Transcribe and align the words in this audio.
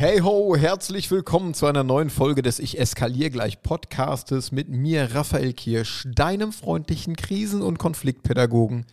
Hey 0.00 0.20
ho, 0.20 0.56
herzlich 0.56 1.10
willkommen 1.10 1.52
zu 1.52 1.66
einer 1.66 1.84
neuen 1.84 2.08
Folge 2.08 2.40
des 2.40 2.58
Ich 2.58 2.78
eskaliere 2.78 3.28
gleich 3.28 3.60
Podcastes 3.60 4.50
mit 4.50 4.70
mir, 4.70 5.14
Raphael 5.14 5.52
Kirsch, 5.52 6.08
deinem 6.10 6.52
freundlichen 6.52 7.16
Krisen- 7.16 7.60
und 7.60 7.78
Konfliktpädagogen, 7.78 8.86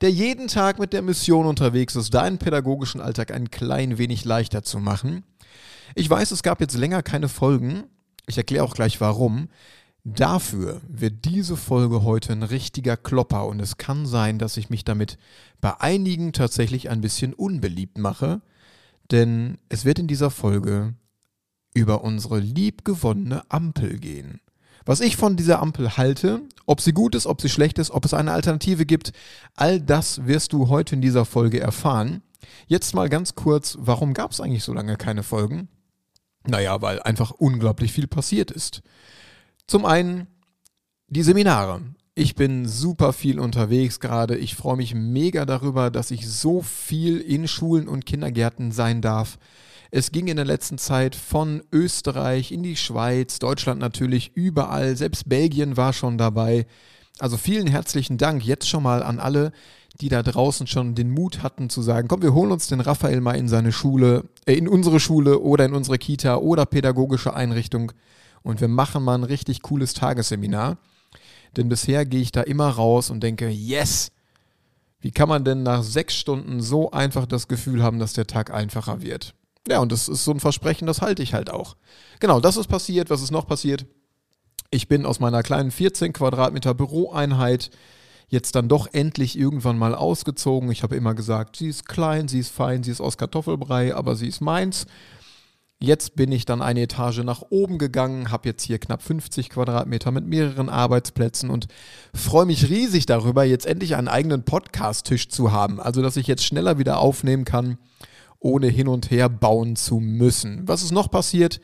der 0.00 0.10
jeden 0.10 0.48
Tag 0.48 0.80
mit 0.80 0.92
der 0.92 1.02
Mission 1.02 1.46
unterwegs 1.46 1.94
ist, 1.94 2.12
deinen 2.14 2.38
pädagogischen 2.38 3.00
Alltag 3.00 3.30
ein 3.30 3.52
klein 3.52 3.96
wenig 3.96 4.24
leichter 4.24 4.64
zu 4.64 4.80
machen. 4.80 5.22
Ich 5.94 6.10
weiß, 6.10 6.32
es 6.32 6.42
gab 6.42 6.60
jetzt 6.60 6.76
länger 6.76 7.04
keine 7.04 7.28
Folgen. 7.28 7.84
Ich 8.26 8.36
erkläre 8.36 8.64
auch 8.64 8.74
gleich 8.74 9.00
warum. 9.00 9.50
Dafür 10.02 10.80
wird 10.88 11.26
diese 11.26 11.56
Folge 11.56 12.02
heute 12.02 12.32
ein 12.32 12.42
richtiger 12.42 12.96
Klopper 12.96 13.46
und 13.46 13.60
es 13.60 13.76
kann 13.76 14.04
sein, 14.04 14.40
dass 14.40 14.56
ich 14.56 14.68
mich 14.68 14.84
damit 14.84 15.16
bei 15.60 15.80
einigen 15.80 16.32
tatsächlich 16.32 16.90
ein 16.90 17.02
bisschen 17.02 17.34
unbeliebt 17.34 17.98
mache 17.98 18.40
denn 19.10 19.58
es 19.68 19.84
wird 19.84 19.98
in 19.98 20.06
dieser 20.06 20.30
Folge 20.30 20.94
über 21.74 22.02
unsere 22.02 22.38
liebgewonnene 22.40 23.42
Ampel 23.48 23.98
gehen. 23.98 24.40
Was 24.84 25.00
ich 25.00 25.16
von 25.16 25.36
dieser 25.36 25.60
Ampel 25.60 25.96
halte, 25.96 26.40
ob 26.66 26.80
sie 26.80 26.92
gut 26.92 27.14
ist, 27.14 27.26
ob 27.26 27.40
sie 27.40 27.48
schlecht 27.48 27.78
ist, 27.78 27.90
ob 27.90 28.04
es 28.04 28.14
eine 28.14 28.32
Alternative 28.32 28.86
gibt, 28.86 29.12
all 29.54 29.80
das 29.80 30.26
wirst 30.26 30.52
du 30.52 30.68
heute 30.68 30.94
in 30.94 31.02
dieser 31.02 31.24
Folge 31.24 31.60
erfahren. 31.60 32.22
Jetzt 32.66 32.94
mal 32.94 33.08
ganz 33.08 33.34
kurz, 33.34 33.76
warum 33.78 34.14
gab 34.14 34.32
es 34.32 34.40
eigentlich 34.40 34.64
so 34.64 34.72
lange 34.72 34.96
keine 34.96 35.22
Folgen? 35.22 35.68
Naja, 36.46 36.80
weil 36.80 37.02
einfach 37.02 37.32
unglaublich 37.32 37.92
viel 37.92 38.06
passiert 38.06 38.50
ist. 38.50 38.82
Zum 39.66 39.84
einen 39.84 40.26
die 41.08 41.22
Seminare. 41.22 41.82
Ich 42.14 42.34
bin 42.34 42.66
super 42.66 43.12
viel 43.12 43.38
unterwegs 43.38 44.00
gerade. 44.00 44.36
Ich 44.36 44.56
freue 44.56 44.76
mich 44.76 44.94
mega 44.94 45.46
darüber, 45.46 45.90
dass 45.90 46.10
ich 46.10 46.28
so 46.28 46.60
viel 46.60 47.18
in 47.18 47.46
Schulen 47.46 47.88
und 47.88 48.04
Kindergärten 48.04 48.72
sein 48.72 49.00
darf. 49.00 49.38
Es 49.92 50.12
ging 50.12 50.26
in 50.28 50.36
der 50.36 50.44
letzten 50.44 50.78
Zeit 50.78 51.14
von 51.14 51.62
Österreich 51.72 52.52
in 52.52 52.62
die 52.62 52.76
Schweiz, 52.76 53.38
Deutschland 53.38 53.80
natürlich, 53.80 54.32
überall. 54.34 54.96
Selbst 54.96 55.28
Belgien 55.28 55.76
war 55.76 55.92
schon 55.92 56.18
dabei. 56.18 56.66
Also 57.18 57.36
vielen 57.36 57.66
herzlichen 57.66 58.18
Dank 58.18 58.44
jetzt 58.44 58.68
schon 58.68 58.82
mal 58.82 59.02
an 59.02 59.18
alle, 59.18 59.52
die 60.00 60.08
da 60.08 60.22
draußen 60.22 60.66
schon 60.66 60.94
den 60.94 61.10
Mut 61.10 61.42
hatten 61.42 61.70
zu 61.70 61.82
sagen, 61.82 62.08
komm, 62.08 62.22
wir 62.22 62.34
holen 62.34 62.52
uns 62.52 62.66
den 62.66 62.80
Raphael 62.80 63.20
mal 63.20 63.36
in 63.36 63.48
seine 63.48 63.72
Schule, 63.72 64.24
äh, 64.46 64.54
in 64.54 64.68
unsere 64.68 65.00
Schule 65.00 65.40
oder 65.40 65.64
in 65.64 65.74
unsere 65.74 65.98
Kita 65.98 66.36
oder 66.36 66.66
pädagogische 66.66 67.34
Einrichtung 67.34 67.92
und 68.42 68.60
wir 68.60 68.68
machen 68.68 69.02
mal 69.02 69.16
ein 69.16 69.24
richtig 69.24 69.62
cooles 69.62 69.94
Tagesseminar. 69.94 70.78
Denn 71.56 71.68
bisher 71.68 72.06
gehe 72.06 72.20
ich 72.20 72.32
da 72.32 72.42
immer 72.42 72.68
raus 72.68 73.10
und 73.10 73.20
denke, 73.20 73.48
yes! 73.48 74.10
Wie 75.00 75.10
kann 75.10 75.28
man 75.28 75.44
denn 75.44 75.62
nach 75.62 75.82
sechs 75.82 76.14
Stunden 76.14 76.60
so 76.60 76.90
einfach 76.90 77.24
das 77.26 77.48
Gefühl 77.48 77.82
haben, 77.82 77.98
dass 77.98 78.12
der 78.12 78.26
Tag 78.26 78.52
einfacher 78.52 79.00
wird? 79.00 79.34
Ja, 79.66 79.80
und 79.80 79.92
das 79.92 80.08
ist 80.08 80.24
so 80.24 80.30
ein 80.30 80.40
Versprechen, 80.40 80.86
das 80.86 81.00
halte 81.00 81.22
ich 81.22 81.32
halt 81.32 81.50
auch. 81.50 81.76
Genau, 82.18 82.40
das 82.40 82.56
ist 82.56 82.66
passiert. 82.66 83.08
Was 83.08 83.22
ist 83.22 83.30
noch 83.30 83.46
passiert? 83.46 83.86
Ich 84.70 84.88
bin 84.88 85.06
aus 85.06 85.20
meiner 85.20 85.42
kleinen 85.42 85.70
14 85.70 86.12
Quadratmeter 86.12 86.74
Büroeinheit 86.74 87.70
jetzt 88.28 88.54
dann 88.54 88.68
doch 88.68 88.86
endlich 88.92 89.36
irgendwann 89.36 89.76
mal 89.76 89.94
ausgezogen. 89.94 90.70
Ich 90.70 90.82
habe 90.82 90.96
immer 90.96 91.14
gesagt, 91.14 91.56
sie 91.56 91.68
ist 91.68 91.88
klein, 91.88 92.28
sie 92.28 92.38
ist 92.38 92.52
fein, 92.52 92.84
sie 92.84 92.92
ist 92.92 93.00
aus 93.00 93.18
Kartoffelbrei, 93.18 93.94
aber 93.94 94.14
sie 94.14 94.28
ist 94.28 94.40
meins. 94.40 94.86
Jetzt 95.82 96.14
bin 96.14 96.30
ich 96.30 96.44
dann 96.44 96.60
eine 96.60 96.82
Etage 96.82 97.20
nach 97.20 97.42
oben 97.48 97.78
gegangen, 97.78 98.30
habe 98.30 98.46
jetzt 98.46 98.64
hier 98.64 98.78
knapp 98.78 99.02
50 99.02 99.48
Quadratmeter 99.48 100.10
mit 100.10 100.26
mehreren 100.26 100.68
Arbeitsplätzen 100.68 101.48
und 101.48 101.68
freue 102.12 102.44
mich 102.44 102.68
riesig 102.68 103.06
darüber, 103.06 103.44
jetzt 103.44 103.64
endlich 103.64 103.96
einen 103.96 104.08
eigenen 104.08 104.44
Podcast-Tisch 104.44 105.30
zu 105.30 105.52
haben. 105.52 105.80
Also, 105.80 106.02
dass 106.02 106.18
ich 106.18 106.26
jetzt 106.26 106.44
schneller 106.44 106.76
wieder 106.76 106.98
aufnehmen 106.98 107.46
kann, 107.46 107.78
ohne 108.40 108.66
hin 108.66 108.88
und 108.88 109.10
her 109.10 109.30
bauen 109.30 109.74
zu 109.74 110.00
müssen. 110.00 110.68
Was 110.68 110.82
ist 110.82 110.92
noch 110.92 111.10
passiert? 111.10 111.62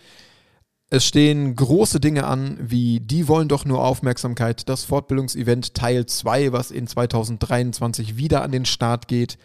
Es 0.88 1.04
stehen 1.04 1.54
große 1.54 2.00
Dinge 2.00 2.24
an, 2.26 2.56
wie 2.58 3.00
die 3.00 3.28
wollen 3.28 3.48
doch 3.48 3.66
nur 3.66 3.84
Aufmerksamkeit, 3.84 4.66
das 4.70 4.84
Fortbildungsevent 4.84 5.74
Teil 5.74 6.06
2, 6.06 6.52
was 6.52 6.70
in 6.70 6.86
2023 6.86 8.16
wieder 8.16 8.42
an 8.42 8.52
den 8.52 8.64
Start 8.64 9.08
geht. 9.08 9.36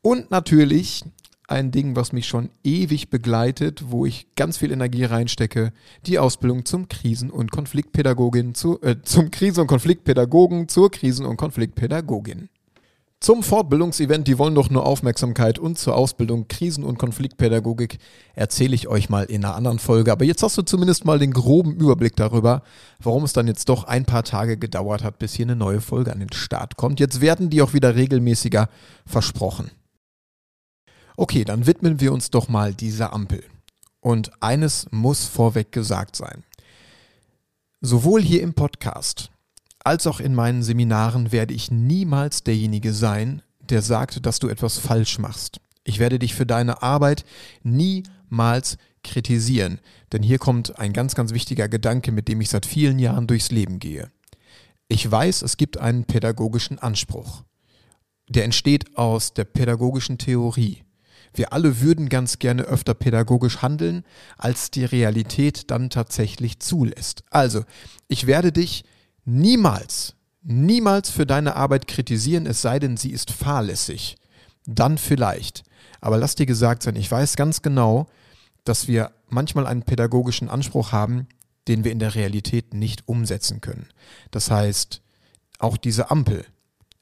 Und 0.00 0.30
natürlich 0.30 1.02
ein 1.48 1.70
Ding, 1.70 1.96
was 1.96 2.12
mich 2.12 2.26
schon 2.26 2.50
ewig 2.64 3.10
begleitet, 3.10 3.84
wo 3.88 4.04
ich 4.06 4.34
ganz 4.34 4.58
viel 4.58 4.72
Energie 4.72 5.04
reinstecke, 5.04 5.72
die 6.06 6.18
Ausbildung 6.18 6.64
zum 6.64 6.88
Krisen- 6.88 7.30
und 7.30 7.52
Konfliktpädagogin, 7.52 8.54
zu, 8.54 8.80
äh, 8.82 8.96
zum 9.02 9.30
Krisen- 9.30 9.60
und 9.60 9.66
Konfliktpädagogen, 9.66 10.68
zur 10.68 10.90
Krisen- 10.90 11.26
und 11.26 11.36
Konfliktpädagogin. 11.36 12.48
Zum 13.18 13.42
Fortbildungsevent, 13.42 14.28
die 14.28 14.38
wollen 14.38 14.54
doch 14.54 14.68
nur 14.68 14.84
Aufmerksamkeit 14.84 15.58
und 15.58 15.78
zur 15.78 15.96
Ausbildung 15.96 16.48
Krisen- 16.48 16.84
und 16.84 16.98
Konfliktpädagogik 16.98 17.98
erzähle 18.34 18.74
ich 18.74 18.88
euch 18.88 19.08
mal 19.08 19.24
in 19.24 19.42
einer 19.42 19.56
anderen 19.56 19.78
Folge. 19.78 20.12
Aber 20.12 20.26
jetzt 20.26 20.42
hast 20.42 20.58
du 20.58 20.62
zumindest 20.62 21.06
mal 21.06 21.18
den 21.18 21.32
groben 21.32 21.76
Überblick 21.76 22.14
darüber, 22.14 22.62
warum 23.02 23.24
es 23.24 23.32
dann 23.32 23.46
jetzt 23.46 23.70
doch 23.70 23.84
ein 23.84 24.04
paar 24.04 24.22
Tage 24.22 24.58
gedauert 24.58 25.02
hat, 25.02 25.18
bis 25.18 25.32
hier 25.32 25.46
eine 25.46 25.56
neue 25.56 25.80
Folge 25.80 26.12
an 26.12 26.20
den 26.20 26.32
Start 26.32 26.76
kommt. 26.76 27.00
Jetzt 27.00 27.22
werden 27.22 27.48
die 27.48 27.62
auch 27.62 27.72
wieder 27.72 27.96
regelmäßiger 27.96 28.68
versprochen. 29.06 29.70
Okay, 31.16 31.44
dann 31.44 31.66
widmen 31.66 32.00
wir 32.00 32.12
uns 32.12 32.30
doch 32.30 32.48
mal 32.48 32.74
dieser 32.74 33.12
Ampel. 33.12 33.42
Und 34.00 34.30
eines 34.42 34.86
muss 34.90 35.24
vorweg 35.24 35.72
gesagt 35.72 36.16
sein. 36.16 36.44
Sowohl 37.80 38.22
hier 38.22 38.42
im 38.42 38.54
Podcast 38.54 39.30
als 39.86 40.08
auch 40.08 40.18
in 40.18 40.34
meinen 40.34 40.64
Seminaren 40.64 41.30
werde 41.30 41.54
ich 41.54 41.70
niemals 41.70 42.42
derjenige 42.42 42.92
sein, 42.92 43.42
der 43.60 43.82
sagt, 43.82 44.26
dass 44.26 44.40
du 44.40 44.48
etwas 44.48 44.78
falsch 44.78 45.20
machst. 45.20 45.60
Ich 45.84 46.00
werde 46.00 46.18
dich 46.18 46.34
für 46.34 46.44
deine 46.44 46.82
Arbeit 46.82 47.24
niemals 47.62 48.78
kritisieren, 49.04 49.78
denn 50.12 50.24
hier 50.24 50.38
kommt 50.38 50.80
ein 50.80 50.92
ganz, 50.92 51.14
ganz 51.14 51.32
wichtiger 51.32 51.68
Gedanke, 51.68 52.10
mit 52.10 52.26
dem 52.26 52.40
ich 52.40 52.48
seit 52.48 52.66
vielen 52.66 52.98
Jahren 52.98 53.28
durchs 53.28 53.52
Leben 53.52 53.78
gehe. 53.78 54.10
Ich 54.88 55.08
weiß, 55.08 55.42
es 55.42 55.56
gibt 55.56 55.78
einen 55.78 56.04
pädagogischen 56.04 56.80
Anspruch. 56.80 57.44
Der 58.28 58.42
entsteht 58.42 58.96
aus 58.96 59.34
der 59.34 59.44
pädagogischen 59.44 60.18
Theorie. 60.18 60.82
Wir 61.36 61.52
alle 61.52 61.80
würden 61.80 62.08
ganz 62.08 62.38
gerne 62.38 62.62
öfter 62.62 62.94
pädagogisch 62.94 63.62
handeln, 63.62 64.04
als 64.38 64.70
die 64.70 64.84
Realität 64.84 65.70
dann 65.70 65.90
tatsächlich 65.90 66.60
zulässt. 66.60 67.24
Also, 67.30 67.64
ich 68.08 68.26
werde 68.26 68.52
dich 68.52 68.84
niemals, 69.24 70.14
niemals 70.42 71.10
für 71.10 71.26
deine 71.26 71.56
Arbeit 71.56 71.86
kritisieren, 71.86 72.46
es 72.46 72.62
sei 72.62 72.78
denn, 72.78 72.96
sie 72.96 73.10
ist 73.10 73.30
fahrlässig. 73.30 74.16
Dann 74.66 74.98
vielleicht. 74.98 75.62
Aber 76.00 76.18
lass 76.18 76.34
dir 76.34 76.46
gesagt 76.46 76.82
sein, 76.82 76.96
ich 76.96 77.10
weiß 77.10 77.36
ganz 77.36 77.62
genau, 77.62 78.06
dass 78.64 78.88
wir 78.88 79.12
manchmal 79.28 79.66
einen 79.66 79.82
pädagogischen 79.82 80.48
Anspruch 80.48 80.92
haben, 80.92 81.28
den 81.68 81.84
wir 81.84 81.92
in 81.92 81.98
der 81.98 82.14
Realität 82.14 82.74
nicht 82.74 83.08
umsetzen 83.08 83.60
können. 83.60 83.88
Das 84.30 84.50
heißt, 84.50 85.02
auch 85.58 85.76
diese 85.76 86.10
Ampel 86.10 86.44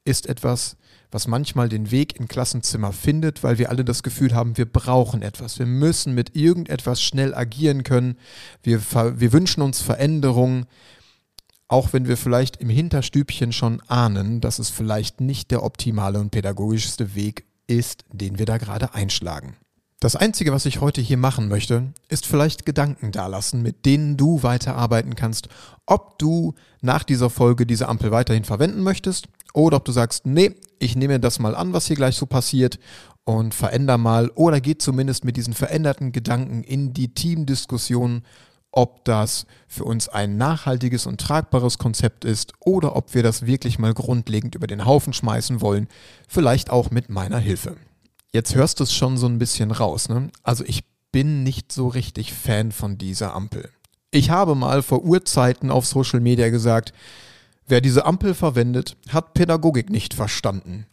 ist 0.04 0.26
etwas, 0.26 0.76
was 1.10 1.26
manchmal 1.26 1.68
den 1.68 1.90
Weg 1.90 2.18
in 2.18 2.28
Klassenzimmer 2.28 2.92
findet, 2.92 3.42
weil 3.42 3.58
wir 3.58 3.70
alle 3.70 3.84
das 3.84 4.02
Gefühl 4.02 4.34
haben, 4.34 4.56
wir 4.56 4.66
brauchen 4.66 5.22
etwas. 5.22 5.58
Wir 5.58 5.66
müssen 5.66 6.14
mit 6.14 6.34
irgendetwas 6.36 7.02
schnell 7.02 7.34
agieren 7.34 7.82
können. 7.82 8.16
Wir, 8.62 8.80
wir 8.82 9.32
wünschen 9.32 9.62
uns 9.62 9.80
Veränderungen, 9.80 10.66
auch 11.68 11.92
wenn 11.92 12.08
wir 12.08 12.16
vielleicht 12.16 12.58
im 12.58 12.68
Hinterstübchen 12.68 13.52
schon 13.52 13.80
ahnen, 13.88 14.40
dass 14.40 14.58
es 14.58 14.70
vielleicht 14.70 15.20
nicht 15.20 15.50
der 15.50 15.62
optimale 15.62 16.20
und 16.20 16.30
pädagogischste 16.30 17.14
Weg 17.14 17.46
ist, 17.66 18.04
den 18.12 18.38
wir 18.38 18.46
da 18.46 18.58
gerade 18.58 18.94
einschlagen. 18.94 19.56
Das 20.00 20.16
Einzige, 20.16 20.52
was 20.52 20.66
ich 20.66 20.82
heute 20.82 21.00
hier 21.00 21.16
machen 21.16 21.48
möchte, 21.48 21.94
ist 22.08 22.26
vielleicht 22.26 22.66
Gedanken 22.66 23.10
dalassen, 23.10 23.62
mit 23.62 23.86
denen 23.86 24.18
du 24.18 24.42
weiterarbeiten 24.42 25.16
kannst, 25.16 25.48
ob 25.86 26.18
du 26.18 26.54
nach 26.82 27.04
dieser 27.04 27.30
Folge 27.30 27.64
diese 27.64 27.88
Ampel 27.88 28.10
weiterhin 28.10 28.44
verwenden 28.44 28.82
möchtest 28.82 29.28
oder 29.54 29.78
ob 29.78 29.84
du 29.86 29.92
sagst, 29.92 30.26
nee, 30.26 30.54
ich 30.78 30.96
nehme 30.96 31.18
das 31.18 31.38
mal 31.38 31.54
an, 31.54 31.72
was 31.72 31.86
hier 31.86 31.96
gleich 31.96 32.16
so 32.16 32.26
passiert 32.26 32.78
und 33.24 33.54
veränder 33.54 33.96
mal 33.96 34.30
oder 34.34 34.60
geht 34.60 34.82
zumindest 34.82 35.24
mit 35.24 35.36
diesen 35.38 35.54
veränderten 35.54 36.12
Gedanken 36.12 36.62
in 36.62 36.92
die 36.92 37.14
Teamdiskussion, 37.14 38.22
ob 38.70 39.04
das 39.04 39.46
für 39.68 39.84
uns 39.84 40.08
ein 40.08 40.36
nachhaltiges 40.36 41.06
und 41.06 41.20
tragbares 41.20 41.78
Konzept 41.78 42.24
ist 42.24 42.52
oder 42.60 42.96
ob 42.96 43.14
wir 43.14 43.22
das 43.22 43.46
wirklich 43.46 43.78
mal 43.78 43.94
grundlegend 43.94 44.56
über 44.56 44.66
den 44.66 44.84
Haufen 44.84 45.12
schmeißen 45.12 45.60
wollen, 45.60 45.86
vielleicht 46.28 46.70
auch 46.70 46.90
mit 46.90 47.08
meiner 47.08 47.38
Hilfe. 47.38 47.76
Jetzt 48.32 48.56
hörst 48.56 48.80
du 48.80 48.84
es 48.84 48.92
schon 48.92 49.16
so 49.16 49.26
ein 49.26 49.38
bisschen 49.38 49.70
raus, 49.70 50.08
ne? 50.08 50.28
Also 50.42 50.64
ich 50.66 50.82
bin 51.12 51.44
nicht 51.44 51.70
so 51.70 51.86
richtig 51.86 52.32
Fan 52.32 52.72
von 52.72 52.98
dieser 52.98 53.34
Ampel. 53.34 53.70
Ich 54.10 54.30
habe 54.30 54.56
mal 54.56 54.82
vor 54.82 55.04
Urzeiten 55.04 55.70
auf 55.70 55.86
Social 55.86 56.18
Media 56.18 56.50
gesagt, 56.50 56.92
Wer 57.66 57.80
diese 57.80 58.04
Ampel 58.04 58.34
verwendet, 58.34 58.96
hat 59.08 59.34
Pädagogik 59.34 59.90
nicht 59.90 60.14
verstanden. 60.14 60.86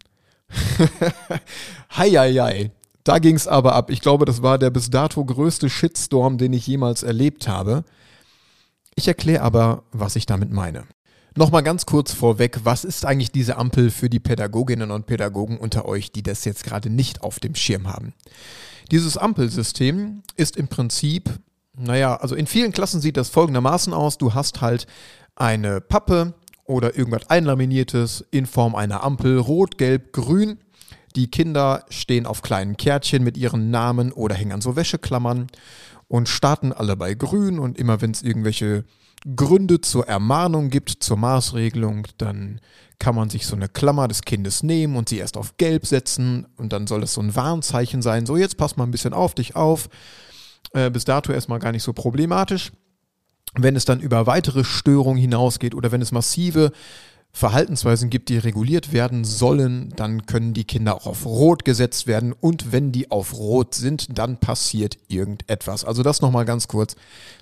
Heieiei. 1.98 2.72
Da 3.04 3.20
ging 3.20 3.36
es 3.36 3.48
aber 3.48 3.74
ab. 3.74 3.90
Ich 3.90 4.02
glaube, 4.02 4.26
das 4.26 4.42
war 4.42 4.58
der 4.58 4.70
bis 4.70 4.90
dato 4.90 5.24
größte 5.26 5.70
Shitstorm, 5.70 6.38
den 6.38 6.54
ich 6.54 6.68
jemals 6.68 7.04
erlebt 7.04 7.48
habe. 7.48 7.84
Ich 8.96 9.08
erkläre 9.08 9.42
aber, 9.42 9.84
was 9.92 10.16
ich 10.16 10.26
damit 10.26 10.52
meine. 10.52 10.84
Nochmal 11.36 11.64
ganz 11.64 11.86
kurz 11.86 12.12
vorweg, 12.12 12.60
was 12.66 12.84
ist 12.84 13.06
eigentlich 13.06 13.32
diese 13.32 13.58
Ampel 13.58 13.90
für 13.90 14.10
die 14.10 14.20
Pädagoginnen 14.20 14.92
und 14.92 15.06
Pädagogen 15.06 15.58
unter 15.58 15.86
euch, 15.86 16.12
die 16.12 16.24
das 16.24 16.44
jetzt 16.44 16.66
gerade 16.66 16.90
nicht 16.90 17.24
auf 17.24 17.40
dem 17.40 17.56
Schirm 17.56 17.88
haben? 17.88 18.14
Dieses 18.92 19.18
Ampelsystem 19.18 20.24
ist 20.36 20.58
im 20.58 20.68
Prinzip, 20.68 21.30
naja, 21.74 22.18
also 22.18 22.36
in 22.36 22.48
vielen 22.48 22.74
Klassen 22.74 23.00
sieht 23.00 23.16
das 23.16 23.30
folgendermaßen 23.30 23.94
aus. 23.94 24.18
Du 24.18 24.34
hast 24.34 24.60
halt 24.60 24.88
eine 25.36 25.80
Pappe 25.80 26.34
oder 26.66 26.98
irgendwas 26.98 27.30
einlaminiertes 27.30 28.26
in 28.32 28.46
Form 28.46 28.76
einer 28.76 29.04
Ampel, 29.04 29.38
rot, 29.38 29.78
gelb, 29.78 30.14
grün. 30.14 30.60
Die 31.16 31.30
Kinder 31.30 31.86
stehen 31.90 32.26
auf 32.26 32.42
kleinen 32.42 32.78
Kärtchen 32.78 33.24
mit 33.24 33.38
ihren 33.38 33.70
Namen 33.72 34.12
oder 34.12 34.36
hängen 34.36 34.54
an 34.54 34.62
so 34.62 34.76
Wäscheklammern 34.76 35.48
und 36.08 36.30
starten 36.30 36.72
alle 36.72 36.96
bei 36.96 37.14
grün 37.14 37.60
und 37.60 37.78
immer 37.78 38.02
wenn 38.02 38.12
es 38.12 38.22
irgendwelche 38.22 38.86
Gründe 39.36 39.82
zur 39.82 40.08
Ermahnung 40.08 40.70
gibt, 40.70 40.90
zur 40.90 41.18
Maßregelung, 41.18 42.08
dann 42.18 42.60
kann 42.98 43.16
man 43.16 43.30
sich 43.30 43.46
so 43.46 43.56
eine 43.56 43.68
Klammer 43.68 44.08
des 44.08 44.22
Kindes 44.22 44.64
nehmen 44.64 44.96
und 44.96 45.10
sie 45.10 45.18
erst 45.18 45.38
auf 45.38 45.58
gelb 45.58 45.86
setzen 45.86 46.48
und 46.58 46.74
dann 46.74 46.88
soll 46.88 47.02
das 47.02 47.14
so 47.14 47.22
ein 47.22 47.36
Warnzeichen 47.36 48.02
sein, 48.02 48.26
so 48.26 48.38
jetzt 48.38 48.58
pass 48.58 48.78
mal 48.78 48.84
ein 48.84 48.92
bisschen 48.92 49.14
auf 49.14 49.36
dich 49.36 49.56
auf. 49.56 49.90
Äh, 50.74 50.90
bis 50.90 51.04
dato 51.04 51.34
erstmal 51.34 51.60
gar 51.60 51.72
nicht 51.72 51.84
so 51.84 51.94
problematisch. 51.94 52.72
Wenn 53.56 53.76
es 53.76 53.86
dann 53.86 54.00
über 54.00 54.28
weitere 54.28 54.64
Störungen 54.64 55.20
hinausgeht 55.20 55.76
oder 55.76 55.92
wenn 55.92 56.02
es 56.02 56.12
massive 56.12 56.72
Verhaltensweisen 57.34 58.10
gibt, 58.10 58.28
die 58.30 58.38
reguliert 58.38 58.92
werden 58.92 59.24
sollen, 59.24 59.94
dann 59.96 60.26
können 60.26 60.54
die 60.54 60.66
Kinder 60.66 60.96
auch 60.96 61.06
auf 61.06 61.26
Rot 61.26 61.64
gesetzt 61.64 62.06
werden 62.06 62.34
und 62.34 62.74
wenn 62.74 62.92
die 62.92 63.10
auf 63.10 63.34
Rot 63.34 63.74
sind, 63.74 64.18
dann 64.18 64.38
passiert 64.38 64.98
irgendetwas. 65.08 65.86
Also 65.86 66.04
das 66.04 66.22
nochmal 66.22 66.44
ganz 66.44 66.68
kurz 66.68 66.96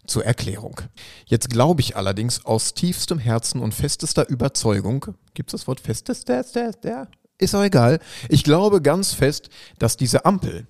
zur 0.05 0.23
Erklärung. 0.25 0.81
Jetzt 1.25 1.49
glaube 1.49 1.81
ich 1.81 1.95
allerdings 1.95 2.45
aus 2.45 2.75
tiefstem 2.75 3.17
Herzen 3.17 3.61
und 3.61 3.73
festester 3.73 4.29
Überzeugung, 4.29 5.07
gibt 5.33 5.49
es 5.49 5.61
das 5.61 5.67
Wort 5.67 5.79
festester? 5.79 6.43
Ist 7.39 7.55
auch 7.55 7.63
egal. 7.63 7.99
Ich 8.27 8.43
glaube 8.43 8.81
ganz 8.81 9.13
fest, 9.13 9.49
dass 9.79 9.97
diese 9.97 10.25
Ampel 10.25 10.67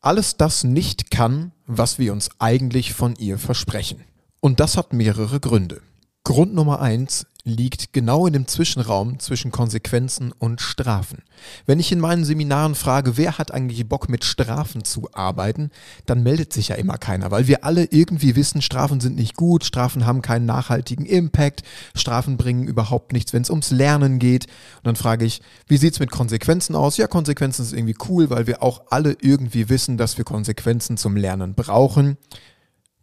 alles 0.00 0.36
das 0.36 0.62
nicht 0.62 1.10
kann, 1.10 1.52
was 1.66 1.98
wir 1.98 2.12
uns 2.12 2.30
eigentlich 2.38 2.94
von 2.94 3.16
ihr 3.16 3.38
versprechen. 3.38 4.04
Und 4.40 4.60
das 4.60 4.76
hat 4.76 4.92
mehrere 4.92 5.40
Gründe. 5.40 5.80
Grund 6.24 6.54
Nummer 6.54 6.80
eins 6.80 7.26
liegt 7.46 7.92
genau 7.92 8.26
in 8.26 8.32
dem 8.32 8.48
Zwischenraum 8.48 9.20
zwischen 9.20 9.52
Konsequenzen 9.52 10.32
und 10.32 10.60
Strafen. 10.60 11.22
Wenn 11.64 11.78
ich 11.78 11.92
in 11.92 12.00
meinen 12.00 12.24
Seminaren 12.24 12.74
frage, 12.74 13.16
wer 13.16 13.38
hat 13.38 13.54
eigentlich 13.54 13.88
Bock 13.88 14.08
mit 14.08 14.24
Strafen 14.24 14.82
zu 14.82 15.08
arbeiten, 15.12 15.70
dann 16.04 16.24
meldet 16.24 16.52
sich 16.52 16.68
ja 16.68 16.74
immer 16.74 16.98
keiner, 16.98 17.30
weil 17.30 17.46
wir 17.46 17.64
alle 17.64 17.84
irgendwie 17.84 18.34
wissen, 18.34 18.60
Strafen 18.60 18.98
sind 18.98 19.14
nicht 19.14 19.36
gut, 19.36 19.64
Strafen 19.64 20.04
haben 20.04 20.20
keinen 20.20 20.46
nachhaltigen 20.46 21.06
Impact, 21.06 21.62
Strafen 21.94 22.36
bringen 22.36 22.64
überhaupt 22.64 23.12
nichts, 23.12 23.32
wenn 23.32 23.42
es 23.42 23.50
ums 23.50 23.70
Lernen 23.70 24.18
geht. 24.18 24.46
Und 24.78 24.86
dann 24.86 24.96
frage 24.96 25.24
ich, 25.24 25.40
wie 25.68 25.76
sieht's 25.76 26.00
mit 26.00 26.10
Konsequenzen 26.10 26.74
aus? 26.74 26.96
Ja, 26.96 27.06
Konsequenzen 27.06 27.62
ist 27.62 27.72
irgendwie 27.72 27.96
cool, 28.08 28.30
weil 28.30 28.48
wir 28.48 28.64
auch 28.64 28.82
alle 28.90 29.16
irgendwie 29.20 29.68
wissen, 29.68 29.96
dass 29.96 30.18
wir 30.18 30.24
Konsequenzen 30.24 30.96
zum 30.96 31.16
Lernen 31.16 31.54
brauchen. 31.54 32.16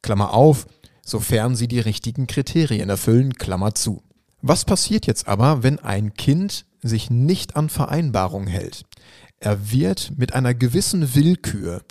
Klammer 0.02 0.34
auf, 0.34 0.68
sofern 1.06 1.56
sie 1.56 1.68
die 1.68 1.80
richtigen 1.80 2.28
Kriterien 2.28 2.90
erfüllen, 2.90 3.34
Klammer 3.34 3.76
zu. 3.76 4.02
Was 4.42 4.66
passiert 4.66 5.06
jetzt 5.06 5.28
aber, 5.28 5.64
wenn 5.64 5.80
ein 5.80 6.14
Kind 6.14 6.66
sich 6.82 7.10
nicht 7.10 7.56
an 7.56 7.70
Vereinbarungen 7.70 8.48
hält? 8.48 8.84
Er 9.40 9.72
wird 9.72 10.14
mit 10.18 10.34
einer 10.34 10.54
gewissen 10.54 11.16
Willkür 11.16 11.82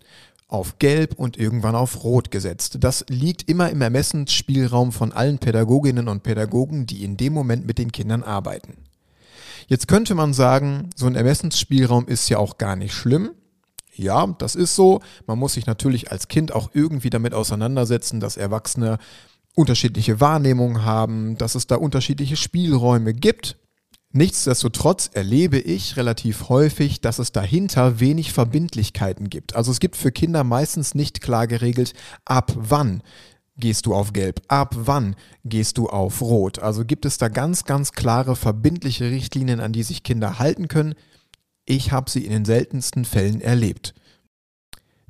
auf 0.48 0.78
Gelb 0.78 1.14
und 1.14 1.38
irgendwann 1.38 1.74
auf 1.74 2.04
Rot 2.04 2.30
gesetzt. 2.30 2.78
Das 2.80 3.06
liegt 3.08 3.48
immer 3.48 3.70
im 3.70 3.80
Ermessensspielraum 3.80 4.92
von 4.92 5.12
allen 5.12 5.38
Pädagoginnen 5.38 6.08
und 6.08 6.22
Pädagogen, 6.22 6.86
die 6.86 7.04
in 7.04 7.16
dem 7.16 7.32
Moment 7.32 7.66
mit 7.66 7.78
den 7.78 7.90
Kindern 7.90 8.22
arbeiten. 8.22 8.74
Jetzt 9.66 9.88
könnte 9.88 10.14
man 10.14 10.34
sagen, 10.34 10.90
so 10.94 11.06
ein 11.06 11.14
Ermessensspielraum 11.14 12.06
ist 12.06 12.28
ja 12.28 12.36
auch 12.38 12.58
gar 12.58 12.76
nicht 12.76 12.92
schlimm. 12.92 13.30
Ja, 13.94 14.26
das 14.38 14.54
ist 14.54 14.74
so. 14.74 15.00
Man 15.26 15.38
muss 15.38 15.54
sich 15.54 15.66
natürlich 15.66 16.10
als 16.10 16.28
Kind 16.28 16.52
auch 16.52 16.70
irgendwie 16.72 17.10
damit 17.10 17.34
auseinandersetzen, 17.34 18.20
dass 18.20 18.36
Erwachsene 18.36 18.98
unterschiedliche 19.54 20.20
Wahrnehmungen 20.20 20.84
haben, 20.84 21.36
dass 21.36 21.54
es 21.54 21.66
da 21.66 21.76
unterschiedliche 21.76 22.36
Spielräume 22.36 23.12
gibt. 23.12 23.58
Nichtsdestotrotz 24.14 25.10
erlebe 25.12 25.58
ich 25.58 25.96
relativ 25.96 26.50
häufig, 26.50 27.00
dass 27.00 27.18
es 27.18 27.32
dahinter 27.32 27.98
wenig 27.98 28.32
Verbindlichkeiten 28.32 29.30
gibt. 29.30 29.56
Also 29.56 29.72
es 29.72 29.80
gibt 29.80 29.96
für 29.96 30.12
Kinder 30.12 30.44
meistens 30.44 30.94
nicht 30.94 31.22
klar 31.22 31.46
geregelt, 31.46 31.94
ab 32.26 32.52
wann 32.54 33.02
gehst 33.56 33.86
du 33.86 33.94
auf 33.94 34.12
Gelb, 34.12 34.42
ab 34.48 34.74
wann 34.76 35.16
gehst 35.44 35.78
du 35.78 35.88
auf 35.88 36.20
Rot. 36.20 36.58
Also 36.58 36.84
gibt 36.84 37.06
es 37.06 37.16
da 37.16 37.28
ganz, 37.28 37.64
ganz 37.64 37.92
klare 37.92 38.36
verbindliche 38.36 39.10
Richtlinien, 39.10 39.60
an 39.60 39.72
die 39.72 39.82
sich 39.82 40.02
Kinder 40.02 40.38
halten 40.38 40.68
können. 40.68 40.94
Ich 41.64 41.92
habe 41.92 42.10
sie 42.10 42.24
in 42.24 42.32
den 42.32 42.44
seltensten 42.44 43.04
Fällen 43.04 43.40
erlebt. 43.40 43.94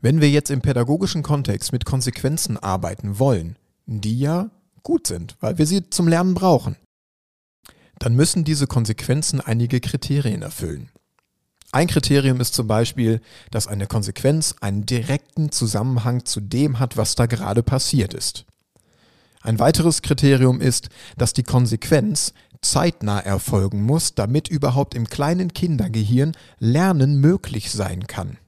Wenn 0.00 0.20
wir 0.20 0.30
jetzt 0.30 0.50
im 0.50 0.60
pädagogischen 0.60 1.22
Kontext 1.22 1.72
mit 1.72 1.84
Konsequenzen 1.84 2.56
arbeiten 2.56 3.18
wollen, 3.18 3.56
die 3.86 4.18
ja 4.18 4.50
gut 4.82 5.06
sind, 5.06 5.36
weil 5.40 5.58
wir 5.58 5.66
sie 5.66 5.88
zum 5.90 6.08
Lernen 6.08 6.34
brauchen, 6.34 6.76
dann 7.98 8.14
müssen 8.14 8.44
diese 8.44 8.66
Konsequenzen 8.66 9.40
einige 9.40 9.80
Kriterien 9.80 10.42
erfüllen. 10.42 10.88
Ein 11.70 11.86
Kriterium 11.86 12.40
ist 12.40 12.52
zum 12.52 12.66
Beispiel, 12.66 13.20
dass 13.50 13.66
eine 13.66 13.86
Konsequenz 13.86 14.56
einen 14.60 14.84
direkten 14.84 15.52
Zusammenhang 15.52 16.24
zu 16.24 16.40
dem 16.40 16.78
hat, 16.78 16.96
was 16.96 17.14
da 17.14 17.26
gerade 17.26 17.62
passiert 17.62 18.12
ist. 18.12 18.44
Ein 19.40 19.58
weiteres 19.58 20.02
Kriterium 20.02 20.60
ist, 20.60 20.90
dass 21.16 21.32
die 21.32 21.42
Konsequenz 21.42 22.34
zeitnah 22.62 23.20
erfolgen 23.20 23.82
muss, 23.82 24.14
damit 24.14 24.48
überhaupt 24.48 24.94
im 24.94 25.08
kleinen 25.08 25.52
Kindergehirn 25.52 26.32
Lernen 26.58 27.20
möglich 27.20 27.70
sein 27.70 28.06
kann. 28.06 28.38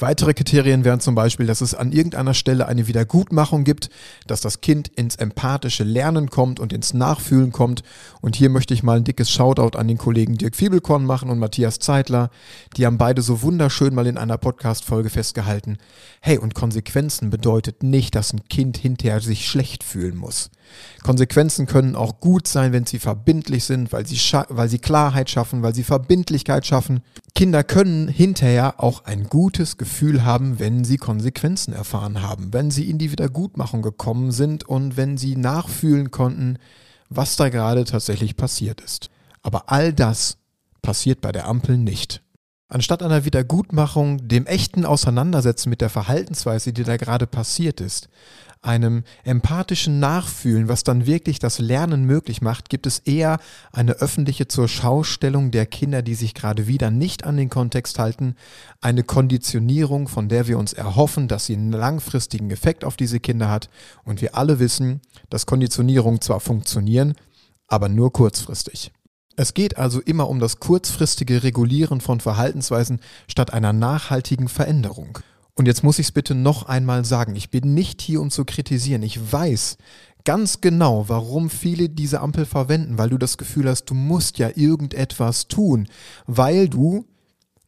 Weitere 0.00 0.32
Kriterien 0.32 0.84
wären 0.84 1.00
zum 1.00 1.16
Beispiel, 1.16 1.46
dass 1.46 1.60
es 1.60 1.74
an 1.74 1.90
irgendeiner 1.90 2.34
Stelle 2.34 2.66
eine 2.68 2.86
Wiedergutmachung 2.86 3.64
gibt, 3.64 3.90
dass 4.28 4.40
das 4.40 4.60
Kind 4.60 4.86
ins 4.88 5.16
empathische 5.16 5.82
Lernen 5.82 6.30
kommt 6.30 6.60
und 6.60 6.72
ins 6.72 6.94
Nachfühlen 6.94 7.50
kommt. 7.50 7.82
Und 8.20 8.36
hier 8.36 8.48
möchte 8.48 8.74
ich 8.74 8.84
mal 8.84 8.98
ein 8.98 9.04
dickes 9.04 9.28
Shoutout 9.30 9.76
an 9.76 9.88
den 9.88 9.98
Kollegen 9.98 10.36
Dirk 10.36 10.54
Fiebelkorn 10.54 11.04
machen 11.04 11.30
und 11.30 11.40
Matthias 11.40 11.80
Zeitler. 11.80 12.30
Die 12.76 12.86
haben 12.86 12.96
beide 12.96 13.22
so 13.22 13.42
wunderschön 13.42 13.92
mal 13.92 14.06
in 14.06 14.18
einer 14.18 14.38
Podcast-Folge 14.38 15.10
festgehalten. 15.10 15.78
Hey, 16.20 16.38
und 16.38 16.54
Konsequenzen 16.54 17.30
bedeutet 17.30 17.82
nicht, 17.82 18.14
dass 18.14 18.32
ein 18.32 18.48
Kind 18.48 18.76
hinterher 18.76 19.20
sich 19.20 19.48
schlecht 19.48 19.82
fühlen 19.82 20.16
muss. 20.16 20.50
Konsequenzen 21.02 21.66
können 21.66 21.96
auch 21.96 22.20
gut 22.20 22.46
sein, 22.46 22.72
wenn 22.72 22.86
sie 22.86 22.98
verbindlich 22.98 23.64
sind, 23.64 23.92
weil 23.92 24.06
sie, 24.06 24.18
weil 24.48 24.68
sie 24.68 24.78
Klarheit 24.78 25.30
schaffen, 25.30 25.62
weil 25.62 25.74
sie 25.74 25.84
Verbindlichkeit 25.84 26.66
schaffen. 26.66 27.00
Kinder 27.38 27.62
können 27.62 28.08
hinterher 28.08 28.82
auch 28.82 29.04
ein 29.04 29.28
gutes 29.28 29.76
Gefühl 29.76 30.24
haben, 30.24 30.58
wenn 30.58 30.82
sie 30.82 30.96
Konsequenzen 30.96 31.72
erfahren 31.72 32.20
haben, 32.20 32.52
wenn 32.52 32.72
sie 32.72 32.90
in 32.90 32.98
die 32.98 33.12
Wiedergutmachung 33.12 33.80
gekommen 33.80 34.32
sind 34.32 34.64
und 34.64 34.96
wenn 34.96 35.16
sie 35.16 35.36
nachfühlen 35.36 36.10
konnten, 36.10 36.58
was 37.10 37.36
da 37.36 37.48
gerade 37.48 37.84
tatsächlich 37.84 38.36
passiert 38.36 38.80
ist. 38.80 39.08
Aber 39.40 39.70
all 39.70 39.92
das 39.92 40.38
passiert 40.82 41.20
bei 41.20 41.30
der 41.30 41.46
Ampel 41.46 41.78
nicht. 41.78 42.22
Anstatt 42.66 43.04
einer 43.04 43.24
Wiedergutmachung, 43.24 44.26
dem 44.26 44.44
echten 44.46 44.84
Auseinandersetzen 44.84 45.70
mit 45.70 45.80
der 45.80 45.90
Verhaltensweise, 45.90 46.72
die 46.72 46.82
da 46.82 46.96
gerade 46.96 47.28
passiert 47.28 47.80
ist, 47.80 48.08
einem 48.62 49.04
empathischen 49.24 50.00
Nachfühlen, 50.00 50.68
was 50.68 50.84
dann 50.84 51.06
wirklich 51.06 51.38
das 51.38 51.58
Lernen 51.58 52.04
möglich 52.04 52.42
macht, 52.42 52.68
gibt 52.68 52.86
es 52.86 52.98
eher 53.00 53.38
eine 53.72 53.92
öffentliche 53.92 54.48
zur 54.48 54.68
Schaustellung 54.68 55.50
der 55.50 55.66
Kinder, 55.66 56.02
die 56.02 56.14
sich 56.14 56.34
gerade 56.34 56.66
wieder 56.66 56.90
nicht 56.90 57.24
an 57.24 57.36
den 57.36 57.50
Kontext 57.50 57.98
halten, 57.98 58.34
eine 58.80 59.02
Konditionierung, 59.02 60.08
von 60.08 60.28
der 60.28 60.48
wir 60.48 60.58
uns 60.58 60.72
erhoffen, 60.72 61.28
dass 61.28 61.46
sie 61.46 61.54
einen 61.54 61.72
langfristigen 61.72 62.50
Effekt 62.50 62.84
auf 62.84 62.96
diese 62.96 63.20
Kinder 63.20 63.50
hat. 63.50 63.70
Und 64.04 64.20
wir 64.20 64.36
alle 64.36 64.58
wissen, 64.58 65.00
dass 65.30 65.46
Konditionierungen 65.46 66.20
zwar 66.20 66.40
funktionieren, 66.40 67.14
aber 67.66 67.88
nur 67.88 68.12
kurzfristig. 68.12 68.92
Es 69.36 69.54
geht 69.54 69.78
also 69.78 70.00
immer 70.00 70.28
um 70.28 70.40
das 70.40 70.58
kurzfristige 70.58 71.44
Regulieren 71.44 72.00
von 72.00 72.18
Verhaltensweisen 72.18 73.00
statt 73.28 73.52
einer 73.52 73.72
nachhaltigen 73.72 74.48
Veränderung. 74.48 75.20
Und 75.58 75.66
jetzt 75.66 75.82
muss 75.82 75.98
ich 75.98 76.06
es 76.06 76.12
bitte 76.12 76.34
noch 76.34 76.66
einmal 76.66 77.04
sagen, 77.04 77.34
ich 77.34 77.50
bin 77.50 77.74
nicht 77.74 78.00
hier, 78.00 78.20
um 78.20 78.30
zu 78.30 78.44
kritisieren. 78.44 79.02
Ich 79.02 79.32
weiß 79.32 79.76
ganz 80.24 80.60
genau, 80.60 81.08
warum 81.08 81.50
viele 81.50 81.88
diese 81.88 82.20
Ampel 82.20 82.46
verwenden, 82.46 82.96
weil 82.96 83.10
du 83.10 83.18
das 83.18 83.38
Gefühl 83.38 83.68
hast, 83.68 83.86
du 83.86 83.94
musst 83.94 84.38
ja 84.38 84.50
irgendetwas 84.54 85.48
tun, 85.48 85.88
weil 86.26 86.68
du, 86.68 87.06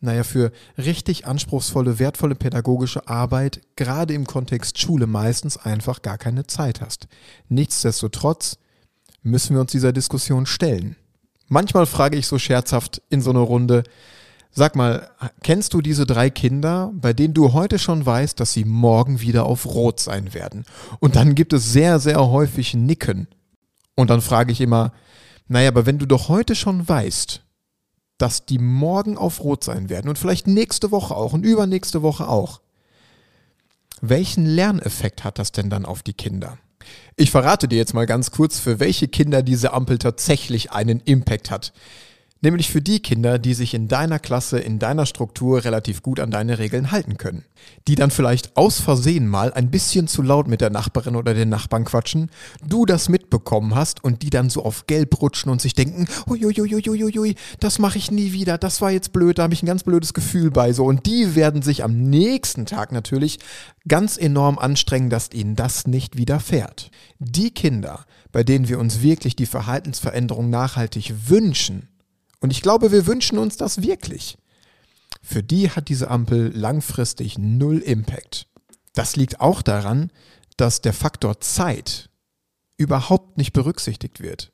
naja, 0.00 0.22
für 0.22 0.52
richtig 0.78 1.26
anspruchsvolle, 1.26 1.98
wertvolle 1.98 2.36
pädagogische 2.36 3.08
Arbeit, 3.08 3.60
gerade 3.74 4.14
im 4.14 4.26
Kontext 4.26 4.78
Schule, 4.78 5.06
meistens 5.06 5.56
einfach 5.56 6.00
gar 6.00 6.16
keine 6.16 6.46
Zeit 6.46 6.80
hast. 6.80 7.08
Nichtsdestotrotz 7.48 8.56
Müssen 9.22 9.54
wir 9.54 9.60
uns 9.60 9.72
dieser 9.72 9.92
Diskussion 9.92 10.46
stellen? 10.46 10.96
Manchmal 11.48 11.84
frage 11.86 12.16
ich 12.16 12.26
so 12.26 12.38
scherzhaft 12.38 13.02
in 13.10 13.20
so 13.20 13.30
einer 13.30 13.40
Runde, 13.40 13.82
sag 14.50 14.76
mal, 14.76 15.10
kennst 15.42 15.74
du 15.74 15.80
diese 15.80 16.06
drei 16.06 16.30
Kinder, 16.30 16.92
bei 16.94 17.12
denen 17.12 17.34
du 17.34 17.52
heute 17.52 17.78
schon 17.78 18.04
weißt, 18.04 18.38
dass 18.40 18.52
sie 18.52 18.64
morgen 18.64 19.20
wieder 19.20 19.46
auf 19.46 19.66
Rot 19.66 20.00
sein 20.00 20.34
werden? 20.34 20.64
Und 20.98 21.16
dann 21.16 21.34
gibt 21.34 21.52
es 21.52 21.72
sehr, 21.72 21.98
sehr 22.00 22.20
häufig 22.20 22.74
Nicken. 22.74 23.28
Und 23.94 24.10
dann 24.10 24.20
frage 24.20 24.52
ich 24.52 24.60
immer, 24.60 24.92
naja, 25.48 25.68
aber 25.68 25.86
wenn 25.86 25.98
du 25.98 26.06
doch 26.06 26.28
heute 26.28 26.54
schon 26.54 26.88
weißt, 26.88 27.42
dass 28.18 28.46
die 28.46 28.58
morgen 28.58 29.16
auf 29.16 29.42
Rot 29.42 29.64
sein 29.64 29.88
werden 29.88 30.08
und 30.08 30.18
vielleicht 30.18 30.46
nächste 30.46 30.90
Woche 30.90 31.14
auch 31.16 31.32
und 31.32 31.44
übernächste 31.44 32.02
Woche 32.02 32.28
auch, 32.28 32.60
welchen 34.00 34.46
Lerneffekt 34.46 35.24
hat 35.24 35.38
das 35.38 35.52
denn 35.52 35.70
dann 35.70 35.84
auf 35.84 36.02
die 36.02 36.12
Kinder? 36.12 36.58
Ich 37.16 37.30
verrate 37.30 37.68
dir 37.68 37.76
jetzt 37.76 37.94
mal 37.94 38.06
ganz 38.06 38.30
kurz, 38.30 38.58
für 38.58 38.80
welche 38.80 39.08
Kinder 39.08 39.42
diese 39.42 39.72
Ampel 39.72 39.98
tatsächlich 39.98 40.72
einen 40.72 41.00
Impact 41.00 41.50
hat. 41.50 41.72
Nämlich 42.42 42.70
für 42.70 42.80
die 42.80 43.00
Kinder, 43.00 43.38
die 43.38 43.52
sich 43.52 43.74
in 43.74 43.86
deiner 43.86 44.18
Klasse, 44.18 44.58
in 44.58 44.78
deiner 44.78 45.04
Struktur 45.04 45.62
relativ 45.62 46.02
gut 46.02 46.20
an 46.20 46.30
deine 46.30 46.58
Regeln 46.58 46.90
halten 46.90 47.18
können. 47.18 47.44
Die 47.86 47.96
dann 47.96 48.10
vielleicht 48.10 48.56
aus 48.56 48.80
Versehen 48.80 49.28
mal 49.28 49.52
ein 49.52 49.70
bisschen 49.70 50.08
zu 50.08 50.22
laut 50.22 50.48
mit 50.48 50.62
der 50.62 50.70
Nachbarin 50.70 51.16
oder 51.16 51.34
den 51.34 51.50
Nachbarn 51.50 51.84
quatschen, 51.84 52.30
du 52.66 52.86
das 52.86 53.10
mitbekommen 53.10 53.74
hast 53.74 54.02
und 54.02 54.22
die 54.22 54.30
dann 54.30 54.48
so 54.48 54.64
auf 54.64 54.86
gelb 54.86 55.20
rutschen 55.20 55.52
und 55.52 55.60
sich 55.60 55.74
denken, 55.74 56.08
uiuiuiuiui, 56.26 57.34
das 57.58 57.78
mache 57.78 57.98
ich 57.98 58.10
nie 58.10 58.32
wieder, 58.32 58.56
das 58.56 58.80
war 58.80 58.90
jetzt 58.90 59.12
blöd, 59.12 59.38
da 59.38 59.42
habe 59.42 59.52
ich 59.52 59.62
ein 59.62 59.66
ganz 59.66 59.82
blödes 59.82 60.14
Gefühl 60.14 60.50
bei 60.50 60.72
so. 60.72 60.86
Und 60.86 61.04
die 61.04 61.34
werden 61.34 61.60
sich 61.60 61.84
am 61.84 62.00
nächsten 62.08 62.64
Tag 62.64 62.90
natürlich 62.90 63.38
ganz 63.86 64.16
enorm 64.16 64.58
anstrengen, 64.58 65.10
dass 65.10 65.30
ihnen 65.30 65.56
das 65.56 65.86
nicht 65.86 66.16
widerfährt. 66.16 66.90
Die 67.18 67.50
Kinder, 67.50 68.06
bei 68.32 68.44
denen 68.44 68.68
wir 68.68 68.78
uns 68.78 69.02
wirklich 69.02 69.36
die 69.36 69.46
Verhaltensveränderung 69.46 70.48
nachhaltig 70.48 71.12
wünschen, 71.26 71.89
und 72.40 72.50
ich 72.50 72.62
glaube, 72.62 72.92
wir 72.92 73.06
wünschen 73.06 73.38
uns 73.38 73.56
das 73.56 73.82
wirklich. 73.82 74.38
Für 75.22 75.42
die 75.42 75.70
hat 75.70 75.88
diese 75.88 76.10
Ampel 76.10 76.50
langfristig 76.56 77.38
null 77.38 77.78
Impact. 77.78 78.46
Das 78.94 79.16
liegt 79.16 79.40
auch 79.40 79.62
daran, 79.62 80.10
dass 80.56 80.80
der 80.80 80.92
Faktor 80.92 81.40
Zeit 81.40 82.10
überhaupt 82.76 83.36
nicht 83.36 83.52
berücksichtigt 83.52 84.20
wird. 84.20 84.52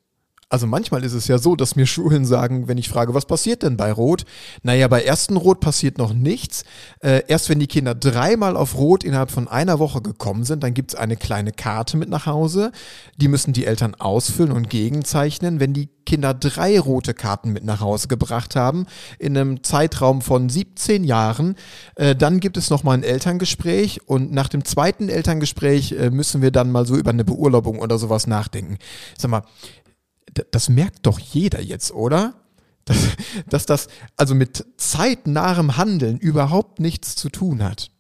Also 0.49 0.69
manchmal 0.69 1.03
ist 1.03 1.13
es 1.13 1.27
ja 1.27 1.39
so, 1.39 1.57
dass 1.57 1.75
mir 1.75 1.87
Schulen 1.87 2.25
sagen, 2.25 2.69
wenn 2.69 2.79
ich 2.79 2.89
frage, 2.89 3.15
was 3.15 3.27
passiert 3.27 3.65
denn 3.65 3.77
bei 3.77 3.91
Rot? 3.91 4.25
Naja, 4.63 4.87
bei 4.87 5.03
ersten 5.03 5.37
Rot 5.37 5.59
passiert 5.59 5.99
noch 5.99 6.13
nichts. 6.15 6.63
Äh, 7.01 7.23
erst 7.27 7.49
wenn 7.49 7.59
die 7.59 7.67
Kinder 7.67 7.97
dreimal 7.97 8.57
auf 8.57 8.77
Rot 8.79 9.03
innerhalb 9.03 9.33
von 9.33 9.49
einer 9.49 9.81
Woche 9.81 10.03
gekommen 10.03 10.45
sind, 10.45 10.63
dann 10.63 10.73
gibt 10.73 10.93
es 10.93 10.99
eine 10.99 11.17
kleine 11.17 11.51
Karte 11.51 11.97
mit 11.97 12.09
nach 12.09 12.27
Hause. 12.27 12.71
Die 13.17 13.27
müssen 13.27 13.55
die 13.55 13.67
Eltern 13.67 13.97
ausfüllen 13.97 14.53
und 14.53 14.71
gegenzeichnen. 14.71 15.59
Wenn 15.59 15.73
die 15.73 15.89
Kinder 16.07 16.33
drei 16.33 16.79
rote 16.79 17.13
Karten 17.13 17.53
mit 17.53 17.65
nach 17.65 17.81
Hause 17.81 18.07
gebracht 18.07 18.55
haben, 18.55 18.87
in 19.19 19.37
einem 19.37 19.65
Zeitraum 19.65 20.23
von 20.23 20.49
17 20.49 21.03
Jahren, 21.03 21.57
äh, 21.97 22.15
dann 22.15 22.39
gibt 22.39 22.57
es 22.57 22.71
nochmal 22.71 22.97
ein 22.97 23.03
Elterngespräch 23.03 24.07
und 24.07 24.31
nach 24.31 24.49
dem 24.49 24.65
zweiten 24.65 25.09
Elterngespräch 25.09 25.91
äh, 25.91 26.11
müssen 26.11 26.41
wir 26.41 26.53
dann 26.53 26.71
mal 26.71 26.87
so 26.87 26.95
über 26.95 27.11
eine 27.11 27.25
Beurlaubung 27.25 27.81
oder 27.81 27.99
sowas 27.99 28.29
nachdenken. 28.29 28.79
Sag 29.19 29.33
mal, 29.33 29.43
das 30.51 30.69
merkt 30.69 31.07
doch 31.07 31.19
jeder 31.19 31.61
jetzt, 31.61 31.93
oder? 31.93 32.35
Dass, 32.85 32.99
dass 33.49 33.67
das 33.67 33.89
also 34.17 34.35
mit 34.35 34.65
zeitnahem 34.77 35.77
Handeln 35.77 36.19
überhaupt 36.19 36.81
nichts 36.81 37.17
zu 37.17 37.29
tun 37.29 37.63
hat. 37.63 37.91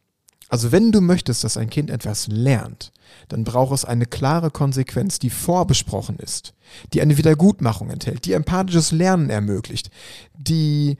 Also 0.48 0.70
wenn 0.70 0.92
du 0.92 1.00
möchtest, 1.00 1.42
dass 1.42 1.56
ein 1.56 1.70
Kind 1.70 1.90
etwas 1.90 2.28
lernt, 2.28 2.92
dann 3.28 3.44
braucht 3.44 3.74
es 3.74 3.84
eine 3.84 4.06
klare 4.06 4.50
Konsequenz, 4.50 5.18
die 5.18 5.30
vorbesprochen 5.30 6.18
ist, 6.18 6.54
die 6.92 7.02
eine 7.02 7.18
Wiedergutmachung 7.18 7.90
enthält, 7.90 8.24
die 8.24 8.32
empathisches 8.32 8.92
Lernen 8.92 9.28
ermöglicht, 9.28 9.90
die 10.34 10.98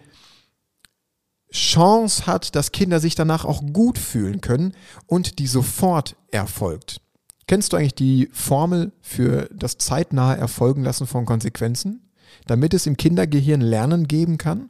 Chance 1.52 2.26
hat, 2.26 2.57
dass 2.57 2.73
Kinder 2.73 2.99
sich 2.99 3.14
danach 3.14 3.45
auch 3.45 3.62
gut 3.73 3.99
fühlen 3.99 4.40
können 4.40 4.75
und 5.07 5.38
die 5.38 5.47
sofort 5.47 6.16
erfolgt. 6.31 7.00
Kennst 7.49 7.73
du 7.73 7.76
eigentlich 7.76 7.95
die 7.95 8.29
Formel 8.33 8.93
für 9.00 9.49
das 9.55 9.79
zeitnahe 9.79 10.37
Erfolgen 10.37 10.83
lassen 10.83 11.07
von 11.07 11.26
Konsequenzen, 11.26 12.11
damit 12.47 12.75
es 12.75 12.87
im 12.87 12.97
Kindergehirn 12.97 13.61
Lernen 13.61 14.09
geben 14.09 14.37
kann? 14.37 14.69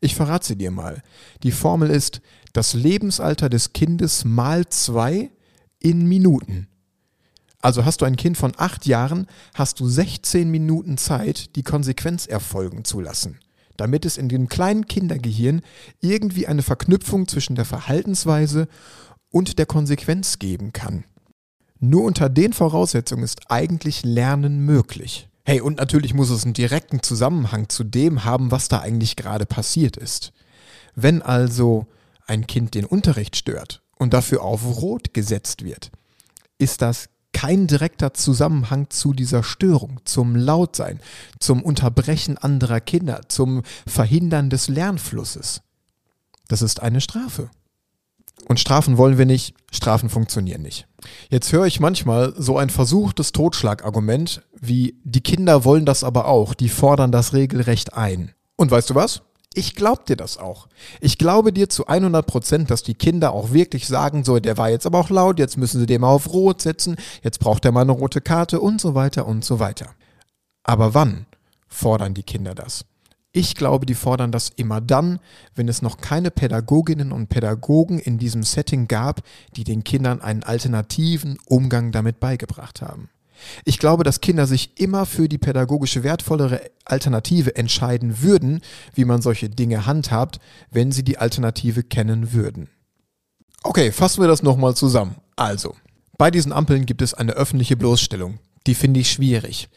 Ich 0.00 0.14
verrate 0.14 0.46
sie 0.46 0.56
dir 0.56 0.70
mal. 0.70 1.02
Die 1.42 1.50
Formel 1.50 1.90
ist 1.90 2.20
das 2.52 2.74
Lebensalter 2.74 3.48
des 3.48 3.72
Kindes 3.72 4.24
mal 4.24 4.68
zwei 4.68 5.30
in 5.80 6.06
Minuten. 6.06 6.68
Also 7.60 7.84
hast 7.84 8.00
du 8.00 8.04
ein 8.04 8.16
Kind 8.16 8.36
von 8.36 8.52
acht 8.56 8.86
Jahren, 8.86 9.26
hast 9.54 9.80
du 9.80 9.88
16 9.88 10.48
Minuten 10.48 10.98
Zeit, 10.98 11.56
die 11.56 11.62
Konsequenz 11.62 12.26
erfolgen 12.26 12.84
zu 12.84 13.00
lassen, 13.00 13.38
damit 13.76 14.04
es 14.04 14.16
in 14.16 14.28
dem 14.28 14.48
kleinen 14.48 14.86
Kindergehirn 14.86 15.62
irgendwie 16.00 16.46
eine 16.46 16.62
Verknüpfung 16.62 17.26
zwischen 17.26 17.56
der 17.56 17.64
Verhaltensweise 17.64 18.68
und 19.30 19.58
der 19.58 19.66
Konsequenz 19.66 20.38
geben 20.38 20.72
kann. 20.72 21.04
Nur 21.84 22.04
unter 22.04 22.28
den 22.28 22.52
Voraussetzungen 22.52 23.24
ist 23.24 23.50
eigentlich 23.50 24.04
Lernen 24.04 24.60
möglich. 24.64 25.28
Hey, 25.44 25.60
und 25.60 25.78
natürlich 25.78 26.14
muss 26.14 26.30
es 26.30 26.44
einen 26.44 26.54
direkten 26.54 27.02
Zusammenhang 27.02 27.68
zu 27.68 27.82
dem 27.82 28.24
haben, 28.24 28.52
was 28.52 28.68
da 28.68 28.78
eigentlich 28.78 29.16
gerade 29.16 29.46
passiert 29.46 29.96
ist. 29.96 30.32
Wenn 30.94 31.22
also 31.22 31.86
ein 32.24 32.46
Kind 32.46 32.76
den 32.76 32.84
Unterricht 32.84 33.34
stört 33.34 33.82
und 33.96 34.14
dafür 34.14 34.42
auf 34.44 34.64
Rot 34.80 35.12
gesetzt 35.12 35.64
wird, 35.64 35.90
ist 36.56 36.82
das 36.82 37.08
kein 37.32 37.66
direkter 37.66 38.14
Zusammenhang 38.14 38.88
zu 38.90 39.12
dieser 39.12 39.42
Störung, 39.42 39.98
zum 40.04 40.36
Lautsein, 40.36 41.00
zum 41.40 41.64
Unterbrechen 41.64 42.38
anderer 42.38 42.80
Kinder, 42.80 43.22
zum 43.26 43.64
Verhindern 43.88 44.50
des 44.50 44.68
Lernflusses. 44.68 45.62
Das 46.46 46.62
ist 46.62 46.80
eine 46.80 47.00
Strafe. 47.00 47.50
Und 48.48 48.60
Strafen 48.60 48.98
wollen 48.98 49.18
wir 49.18 49.26
nicht, 49.26 49.54
Strafen 49.70 50.08
funktionieren 50.08 50.62
nicht. 50.62 50.86
Jetzt 51.30 51.52
höre 51.52 51.66
ich 51.66 51.80
manchmal 51.80 52.34
so 52.36 52.58
ein 52.58 52.70
versuchtes 52.70 53.32
Totschlagargument 53.32 54.42
wie, 54.60 55.00
die 55.04 55.22
Kinder 55.22 55.64
wollen 55.64 55.86
das 55.86 56.04
aber 56.04 56.26
auch, 56.26 56.54
die 56.54 56.68
fordern 56.68 57.12
das 57.12 57.32
regelrecht 57.32 57.94
ein. 57.94 58.32
Und 58.56 58.70
weißt 58.70 58.90
du 58.90 58.94
was? 58.94 59.22
Ich 59.54 59.74
glaube 59.74 60.02
dir 60.08 60.16
das 60.16 60.38
auch. 60.38 60.68
Ich 61.00 61.18
glaube 61.18 61.52
dir 61.52 61.68
zu 61.68 61.86
100 61.86 62.26
Prozent, 62.26 62.70
dass 62.70 62.82
die 62.82 62.94
Kinder 62.94 63.32
auch 63.32 63.52
wirklich 63.52 63.86
sagen, 63.86 64.24
so, 64.24 64.38
der 64.38 64.56
war 64.56 64.70
jetzt 64.70 64.86
aber 64.86 64.98
auch 64.98 65.10
laut, 65.10 65.38
jetzt 65.38 65.58
müssen 65.58 65.78
sie 65.80 65.86
den 65.86 66.00
mal 66.00 66.08
auf 66.08 66.32
Rot 66.32 66.62
setzen, 66.62 66.96
jetzt 67.22 67.38
braucht 67.38 67.64
er 67.64 67.72
mal 67.72 67.82
eine 67.82 67.92
rote 67.92 68.20
Karte 68.20 68.60
und 68.60 68.80
so 68.80 68.94
weiter 68.94 69.26
und 69.26 69.44
so 69.44 69.58
weiter. 69.58 69.90
Aber 70.62 70.94
wann 70.94 71.26
fordern 71.68 72.14
die 72.14 72.22
Kinder 72.22 72.54
das? 72.54 72.84
Ich 73.34 73.54
glaube, 73.54 73.86
die 73.86 73.94
fordern 73.94 74.30
das 74.30 74.50
immer 74.50 74.82
dann, 74.82 75.18
wenn 75.54 75.66
es 75.66 75.80
noch 75.80 75.98
keine 75.98 76.30
Pädagoginnen 76.30 77.12
und 77.12 77.28
Pädagogen 77.28 77.98
in 77.98 78.18
diesem 78.18 78.42
Setting 78.42 78.88
gab, 78.88 79.22
die 79.56 79.64
den 79.64 79.84
Kindern 79.84 80.20
einen 80.20 80.42
alternativen 80.42 81.38
Umgang 81.46 81.92
damit 81.92 82.20
beigebracht 82.20 82.82
haben. 82.82 83.08
Ich 83.64 83.78
glaube, 83.78 84.04
dass 84.04 84.20
Kinder 84.20 84.46
sich 84.46 84.78
immer 84.78 85.06
für 85.06 85.28
die 85.28 85.38
pädagogische 85.38 86.04
wertvollere 86.04 86.60
Alternative 86.84 87.56
entscheiden 87.56 88.20
würden, 88.20 88.60
wie 88.94 89.06
man 89.06 89.22
solche 89.22 89.48
Dinge 89.48 89.86
handhabt, 89.86 90.38
wenn 90.70 90.92
sie 90.92 91.02
die 91.02 91.18
Alternative 91.18 91.82
kennen 91.82 92.34
würden. 92.34 92.68
Okay, 93.62 93.92
fassen 93.92 94.20
wir 94.20 94.28
das 94.28 94.42
nochmal 94.42 94.76
zusammen. 94.76 95.16
Also, 95.36 95.74
bei 96.18 96.30
diesen 96.30 96.52
Ampeln 96.52 96.84
gibt 96.84 97.00
es 97.00 97.14
eine 97.14 97.32
öffentliche 97.32 97.78
Bloßstellung. 97.78 98.38
Die 98.66 98.74
finde 98.74 99.00
ich 99.00 99.10
schwierig 99.10 99.68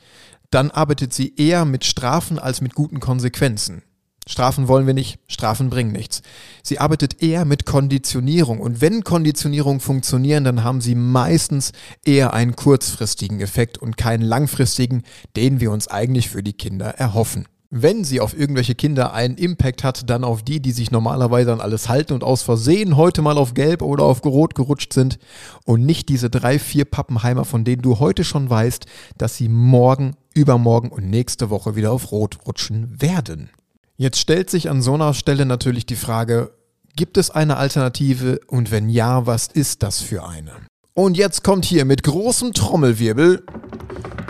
dann 0.56 0.72
arbeitet 0.72 1.14
sie 1.14 1.36
eher 1.36 1.66
mit 1.66 1.84
Strafen 1.84 2.40
als 2.40 2.62
mit 2.62 2.76
guten 2.76 3.02
Konsequenzen. 3.02 3.84
Strafen 4.26 4.70
wollen 4.70 4.88
wir 4.88 4.94
nicht, 4.94 5.20
Strafen 5.28 5.70
bringen 5.70 5.92
nichts. 5.92 6.22
Sie 6.64 6.80
arbeitet 6.80 7.22
eher 7.22 7.44
mit 7.44 7.66
Konditionierung 7.66 8.62
und 8.62 8.80
wenn 8.80 9.04
Konditionierungen 9.04 9.82
funktionieren, 9.82 10.46
dann 10.46 10.64
haben 10.64 10.80
sie 10.80 10.96
meistens 10.96 11.74
eher 12.06 12.34
einen 12.34 12.56
kurzfristigen 12.56 13.42
Effekt 13.42 13.78
und 13.78 13.98
keinen 13.98 14.24
langfristigen, 14.24 15.04
den 15.36 15.60
wir 15.60 15.72
uns 15.72 15.90
eigentlich 15.90 16.30
für 16.30 16.42
die 16.42 16.54
Kinder 16.54 16.88
erhoffen 16.88 17.50
wenn 17.78 18.06
sie 18.06 18.22
auf 18.22 18.38
irgendwelche 18.38 18.74
Kinder 18.74 19.14
einen 19.14 19.36
Impact 19.36 19.84
hat, 19.84 20.10
dann 20.10 20.24
auf 20.24 20.44
die, 20.44 20.62
die 20.62 20.72
sich 20.72 20.92
normalerweise 20.92 21.52
an 21.52 21.60
alles 21.60 21.90
halten 21.90 22.14
und 22.14 22.24
aus 22.24 22.42
Versehen 22.42 22.96
heute 22.96 23.22
mal 23.22 23.38
auf 23.38 23.54
Gelb 23.54 23.82
oder 23.82 24.06
auf 24.06 24.24
Rot 24.24 24.56
gerutscht 24.56 24.94
sind 24.94 25.20
und 25.66 25.86
nicht 25.86 26.08
diese 26.08 26.30
drei, 26.30 26.58
vier 26.58 26.86
Pappenheimer, 26.86 27.44
von 27.44 27.66
denen 27.66 27.82
du 27.82 28.00
heute 28.00 28.24
schon 28.24 28.50
weißt, 28.50 28.86
dass 29.18 29.36
sie 29.36 29.50
morgen, 29.50 30.16
übermorgen 30.36 30.89
und 30.89 31.10
nächste 31.10 31.50
Woche 31.50 31.75
wieder 31.75 31.92
auf 31.92 32.12
Rot 32.12 32.38
rutschen 32.46 33.01
werden. 33.01 33.50
Jetzt 33.98 34.20
stellt 34.20 34.50
sich 34.50 34.70
an 34.70 34.82
so 34.82 34.94
einer 34.94 35.13
Stelle 35.13 35.46
natürlich 35.46 35.86
die 35.86 35.96
Frage, 35.96 36.51
gibt 36.96 37.18
es 37.18 37.32
eine 37.32 37.58
Alternative 37.58 38.39
und 38.48 38.70
wenn 38.70 38.89
ja, 38.89 39.25
was 39.25 39.48
ist 39.48 39.82
das 39.82 40.01
für 40.01 40.27
eine? 40.27 40.51
Und 40.94 41.18
jetzt 41.18 41.44
kommt 41.44 41.65
hier 41.65 41.86
mit 41.86 42.04
großem 42.04 42.54
Trommelwirbel, 42.54 43.44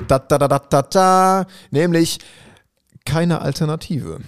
da, 0.07 0.19
da, 0.19 0.37
da, 0.37 0.47
da, 0.47 0.59
da, 0.59 0.81
da, 0.81 1.45
nämlich 1.71 2.19
keine 3.05 3.41
Alternative. 3.41 4.19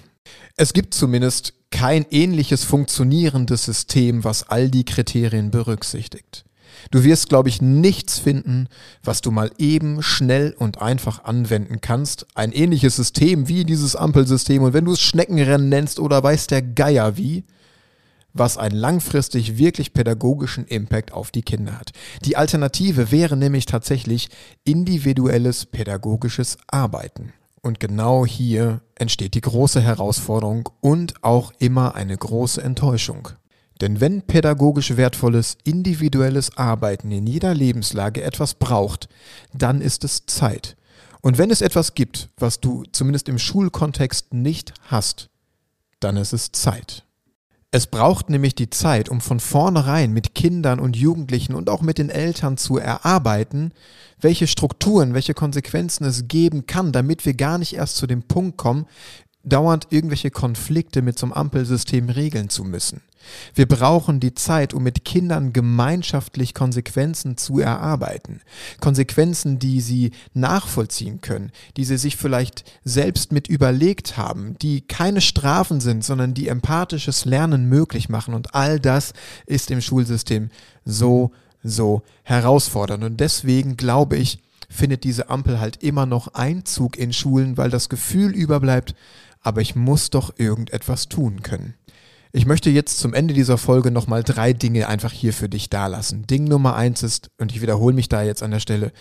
Es 0.56 0.74
gibt 0.74 0.94
zumindest 0.94 1.54
kein 1.72 2.06
ähnliches 2.10 2.64
funktionierendes 2.64 3.66
System, 3.66 4.24
was 4.24 4.50
all 4.50 4.70
die 4.70 4.86
Kriterien 4.86 5.52
berücksichtigt. 5.52 6.46
Du 6.92 7.04
wirst, 7.04 7.30
glaube 7.30 7.50
ich, 7.50 7.62
nichts 7.62 8.20
finden, 8.20 8.68
was 9.04 9.22
du 9.22 9.32
mal 9.32 9.52
eben 9.58 10.02
schnell 10.02 10.56
und 10.58 10.82
einfach 10.82 11.24
anwenden 11.24 11.82
kannst. 11.82 12.26
Ein 12.36 12.52
ähnliches 12.52 12.96
System 12.96 13.48
wie 13.48 13.66
dieses 13.66 13.96
Ampelsystem. 13.96 14.64
Und 14.64 14.74
wenn 14.74 14.86
du 14.86 14.94
es 14.94 15.02
Schneckenrennen 15.02 15.70
nennst 15.70 16.00
oder 16.00 16.22
weiß 16.24 16.48
der 16.48 16.62
Geier 16.62 17.18
wie, 17.18 17.44
was 18.34 18.58
einen 18.58 18.76
langfristig 18.76 19.58
wirklich 19.58 19.94
pädagogischen 19.94 20.66
Impact 20.66 21.12
auf 21.12 21.32
die 21.32 21.42
Kinder 21.42 21.78
hat. 21.78 21.92
Die 22.24 22.38
Alternative 22.38 23.12
wäre 23.12 23.36
nämlich 23.36 23.66
tatsächlich 23.66 24.30
individuelles 24.64 25.66
pädagogisches 25.66 26.58
Arbeiten. 26.68 27.34
Und 27.62 27.80
genau 27.80 28.26
hier 28.26 28.82
entsteht 28.96 29.34
die 29.34 29.42
große 29.42 29.82
Herausforderung 29.82 30.70
und 30.80 31.24
auch 31.24 31.52
immer 31.60 31.96
eine 31.96 32.16
große 32.16 32.62
Enttäuschung. 32.62 33.30
Denn 33.82 34.02
wenn 34.02 34.24
pädagogisch 34.24 34.98
wertvolles, 34.98 35.58
individuelles 35.64 36.58
Arbeiten 36.58 37.12
in 37.12 37.28
jeder 37.28 37.54
Lebenslage 37.54 38.24
etwas 38.24 38.56
braucht, 38.56 39.08
dann 39.54 39.82
ist 39.82 40.04
es 40.04 40.26
Zeit. 40.26 40.76
Und 41.22 41.38
wenn 41.38 41.52
es 41.52 41.62
etwas 41.62 41.94
gibt, 41.94 42.30
was 42.38 42.60
du 42.60 42.84
zumindest 42.92 43.30
im 43.30 43.40
Schulkontext 43.40 44.34
nicht 44.34 44.74
hast, 44.84 45.30
dann 46.00 46.18
ist 46.18 46.34
es 46.34 46.52
Zeit. 46.52 47.04
Es 47.70 47.86
braucht 47.86 48.30
nämlich 48.30 48.56
die 48.56 48.70
Zeit, 48.70 49.10
um 49.10 49.20
von 49.20 49.42
vornherein 49.42 50.14
mit 50.14 50.34
Kindern 50.34 50.80
und 50.80 50.96
Jugendlichen 50.96 51.54
und 51.54 51.70
auch 51.70 51.82
mit 51.82 51.98
den 51.98 52.10
Eltern 52.10 52.56
zu 52.56 52.78
erarbeiten, 52.78 53.74
welche 54.22 54.48
Strukturen, 54.48 55.14
welche 55.14 55.34
Konsequenzen 55.34 56.06
es 56.06 56.30
geben 56.30 56.66
kann, 56.66 56.94
damit 56.94 57.26
wir 57.26 57.34
gar 57.34 57.58
nicht 57.58 57.74
erst 57.74 57.98
zu 57.98 58.08
dem 58.08 58.24
Punkt 58.24 58.58
kommen, 58.58 58.86
dauernd 59.50 59.88
irgendwelche 59.90 60.32
Konflikte 60.32 61.02
mit 61.02 61.18
so 61.18 61.26
einem 61.26 61.34
Ampelsystem 61.34 62.10
regeln 62.10 62.50
zu 62.50 62.64
müssen. 62.64 63.02
Wir 63.54 63.68
brauchen 63.68 64.20
die 64.20 64.34
Zeit, 64.34 64.74
um 64.74 64.84
mit 64.84 65.06
Kindern 65.06 65.54
gemeinschaftlich 65.54 66.54
Konsequenzen 66.54 67.38
zu 67.38 67.60
erarbeiten. 67.60 68.42
Konsequenzen, 68.80 69.60
die 69.60 69.82
sie 69.82 70.12
nachvollziehen 70.34 71.22
können, 71.22 71.52
die 71.76 71.86
sie 71.86 71.98
sich 71.98 72.18
vielleicht 72.18 72.64
selbst 72.84 73.32
mit 73.32 73.48
überlegt 73.48 74.18
haben, 74.18 74.58
die 74.62 74.82
keine 74.82 75.22
Strafen 75.22 75.82
sind, 75.82 76.04
sondern 76.04 76.34
die 76.34 76.48
empathisches 76.48 77.26
Lernen 77.26 77.68
möglich 77.68 78.10
machen. 78.10 78.34
Und 78.34 78.56
all 78.56 78.80
das 78.80 79.14
ist 79.46 79.72
im 79.72 79.82
Schulsystem 79.82 80.50
so, 80.86 81.32
so 81.64 82.04
herausfordernd. 82.24 83.04
Und 83.04 83.20
deswegen 83.20 83.78
glaube 83.78 84.18
ich, 84.18 84.40
findet 84.70 85.04
diese 85.04 85.30
Ampel 85.30 85.60
halt 85.60 85.82
immer 85.82 86.06
noch 86.06 86.34
Einzug 86.34 86.98
in 86.98 87.14
Schulen, 87.14 87.58
weil 87.58 87.70
das 87.70 87.90
Gefühl 87.90 88.36
überbleibt, 88.36 88.96
aber 89.48 89.62
ich 89.62 89.78
muss 89.78 90.10
doch 90.10 90.34
irgendetwas 90.38 91.08
tun 91.08 91.42
können. 91.42 91.74
Ich 92.34 92.46
möchte 92.46 92.70
jetzt 92.70 93.00
zum 93.00 93.14
Ende 93.14 93.34
dieser 93.34 93.58
Folge 93.58 93.92
nochmal 93.92 94.22
drei 94.22 94.52
Dinge 94.52 94.90
einfach 94.90 95.14
hier 95.14 95.32
für 95.32 95.48
dich 95.48 95.70
dalassen. 95.70 96.28
Ding 96.28 96.44
Nummer 96.44 96.76
eins 96.76 97.02
ist, 97.02 97.32
und 97.40 97.54
ich 97.54 97.62
wiederhole 97.62 97.96
mich 97.96 98.10
da 98.10 98.22
jetzt 98.22 98.44
an 98.44 98.52
der 98.52 98.60
Stelle, 98.60 98.92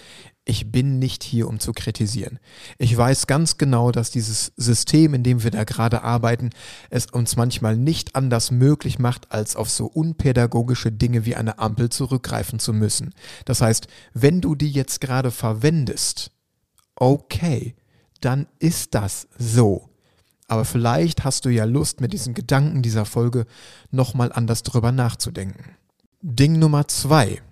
ich 0.45 0.71
bin 0.71 1.01
nicht 1.01 1.25
hier, 1.25 1.49
um 1.49 1.59
zu 1.59 1.73
kritisieren. 1.73 2.39
Ich 2.79 2.97
weiß 2.97 3.27
ganz 3.27 3.59
genau, 3.59 3.91
dass 3.91 4.13
dieses 4.13 4.53
System, 4.57 5.15
in 5.15 5.25
dem 5.25 5.43
wir 5.43 5.51
da 5.51 5.65
gerade 5.65 6.05
arbeiten, 6.05 6.51
es 6.91 7.07
uns 7.07 7.35
manchmal 7.35 7.77
nicht 7.77 8.15
anders 8.15 8.53
möglich 8.53 9.01
macht, 9.01 9.33
als 9.33 9.57
auf 9.57 9.69
so 9.69 9.87
unpädagogische 9.87 10.93
Dinge 10.93 11.27
wie 11.27 11.35
eine 11.35 11.59
Ampel 11.59 11.91
zurückgreifen 11.91 12.61
zu 12.61 12.73
müssen. 12.73 13.13
Das 13.47 13.61
heißt, 13.61 13.89
wenn 14.15 14.41
du 14.41 14.55
die 14.55 14.71
jetzt 14.71 15.01
gerade 15.01 15.33
verwendest, 15.33 16.31
okay, 16.95 17.75
dann 18.21 18.47
ist 18.61 18.95
das 18.95 19.27
so. 19.37 19.91
Aber 20.49 20.65
vielleicht 20.65 21.25
hast 21.25 21.45
du 21.45 21.49
ja 21.49 21.65
Lust, 21.65 22.01
mit 22.01 22.13
diesen 22.13 22.35
Gedanken 22.35 22.83
dieser 22.83 23.05
Folge 23.05 23.47
nochmal 23.91 24.33
anders 24.33 24.63
drüber 24.63 24.93
nachzudenken. 24.93 25.77
Ding 26.23 26.59
Nummer 26.59 26.89
zwei. 26.89 27.43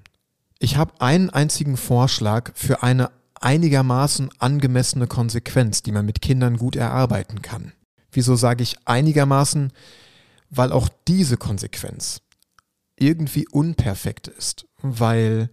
Ich 0.59 0.77
habe 0.77 1.01
einen 1.01 1.31
einzigen 1.31 1.77
Vorschlag 1.77 2.53
für 2.55 2.83
eine 2.83 3.11
einigermaßen 3.41 4.31
angemessene 4.39 5.07
Konsequenz, 5.07 5.83
die 5.83 5.93
man 5.93 6.07
mit 6.07 6.23
Kindern 6.23 6.57
gut 6.57 6.77
erarbeiten 6.77 7.43
kann. 7.43 7.73
Wieso 8.11 8.37
sage 8.37 8.63
ich 8.63 8.77
einigermaßen? 8.87 9.73
Weil 10.51 10.73
auch 10.73 10.89
diese 11.09 11.37
Konsequenz 11.37 12.23
irgendwie 12.97 13.47
unperfekt 13.49 14.29
ist, 14.29 14.67
weil 14.81 15.51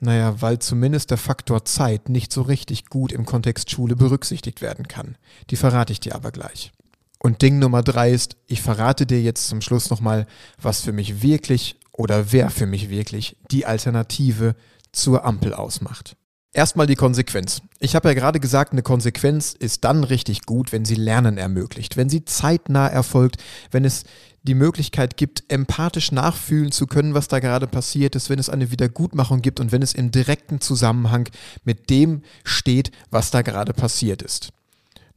naja, 0.00 0.40
weil 0.40 0.58
zumindest 0.58 1.10
der 1.10 1.18
Faktor 1.18 1.64
Zeit 1.64 2.08
nicht 2.08 2.32
so 2.32 2.42
richtig 2.42 2.86
gut 2.86 3.12
im 3.12 3.26
Kontext 3.26 3.70
Schule 3.70 3.96
berücksichtigt 3.96 4.62
werden 4.62 4.88
kann. 4.88 5.16
Die 5.50 5.56
verrate 5.56 5.92
ich 5.92 6.00
dir 6.00 6.14
aber 6.14 6.32
gleich. 6.32 6.72
Und 7.18 7.42
Ding 7.42 7.58
Nummer 7.58 7.82
drei 7.82 8.10
ist, 8.10 8.36
ich 8.46 8.62
verrate 8.62 9.04
dir 9.04 9.20
jetzt 9.20 9.48
zum 9.48 9.60
Schluss 9.60 9.90
nochmal, 9.90 10.26
was 10.60 10.80
für 10.80 10.92
mich 10.92 11.22
wirklich 11.22 11.76
oder 11.92 12.32
wer 12.32 12.48
für 12.48 12.64
mich 12.64 12.88
wirklich 12.88 13.36
die 13.50 13.66
Alternative 13.66 14.56
zur 14.90 15.24
Ampel 15.24 15.52
ausmacht. 15.52 16.16
Erstmal 16.52 16.88
die 16.88 16.96
Konsequenz. 16.96 17.62
Ich 17.78 17.94
habe 17.94 18.08
ja 18.08 18.14
gerade 18.14 18.40
gesagt, 18.40 18.72
eine 18.72 18.82
Konsequenz 18.82 19.54
ist 19.56 19.84
dann 19.84 20.02
richtig 20.02 20.46
gut, 20.46 20.72
wenn 20.72 20.84
sie 20.84 20.96
Lernen 20.96 21.38
ermöglicht, 21.38 21.96
wenn 21.96 22.08
sie 22.08 22.24
zeitnah 22.24 22.88
erfolgt, 22.88 23.36
wenn 23.70 23.84
es 23.84 24.02
die 24.42 24.54
Möglichkeit 24.54 25.16
gibt, 25.16 25.44
empathisch 25.48 26.10
nachfühlen 26.10 26.72
zu 26.72 26.88
können, 26.88 27.14
was 27.14 27.28
da 27.28 27.38
gerade 27.38 27.68
passiert 27.68 28.16
ist, 28.16 28.30
wenn 28.30 28.40
es 28.40 28.48
eine 28.48 28.72
Wiedergutmachung 28.72 29.42
gibt 29.42 29.60
und 29.60 29.70
wenn 29.70 29.82
es 29.82 29.94
im 29.94 30.10
direkten 30.10 30.60
Zusammenhang 30.60 31.28
mit 31.64 31.88
dem 31.88 32.22
steht, 32.42 32.90
was 33.10 33.30
da 33.30 33.42
gerade 33.42 33.72
passiert 33.72 34.20
ist. 34.20 34.48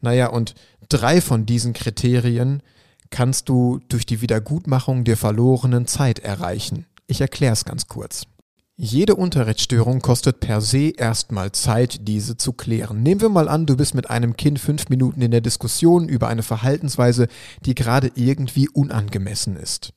Naja, 0.01 0.27
und 0.27 0.53
drei 0.89 1.19
von 1.19 1.47
diesen 1.47 1.73
Kriterien 1.73 2.61
kannst 3.09 3.49
du 3.49 3.79
durch 3.89 4.05
die 4.05 4.21
Wiedergutmachung 4.21 5.03
der 5.03 5.17
verlorenen 5.17 5.87
Zeit 5.87 6.19
erreichen. 6.19 6.85
Ich 7.07 7.21
erkläre 7.21 7.53
es 7.53 7.65
ganz 7.65 7.87
kurz. 7.87 8.27
Jede 8.75 9.15
Unterrichtsstörung 9.15 10.01
kostet 10.01 10.39
per 10.39 10.59
se 10.59 10.93
erstmal 10.97 11.51
Zeit, 11.51 12.07
diese 12.07 12.37
zu 12.37 12.53
klären. 12.53 13.03
Nehmen 13.03 13.21
wir 13.21 13.29
mal 13.29 13.47
an, 13.47 13.67
du 13.67 13.77
bist 13.77 13.93
mit 13.93 14.09
einem 14.09 14.35
Kind 14.35 14.59
fünf 14.59 14.89
Minuten 14.89 15.21
in 15.21 15.29
der 15.29 15.41
Diskussion 15.41 16.09
über 16.09 16.27
eine 16.27 16.41
Verhaltensweise, 16.41 17.27
die 17.65 17.75
gerade 17.75 18.11
irgendwie 18.15 18.69
unangemessen 18.69 19.57
ist. 19.57 19.93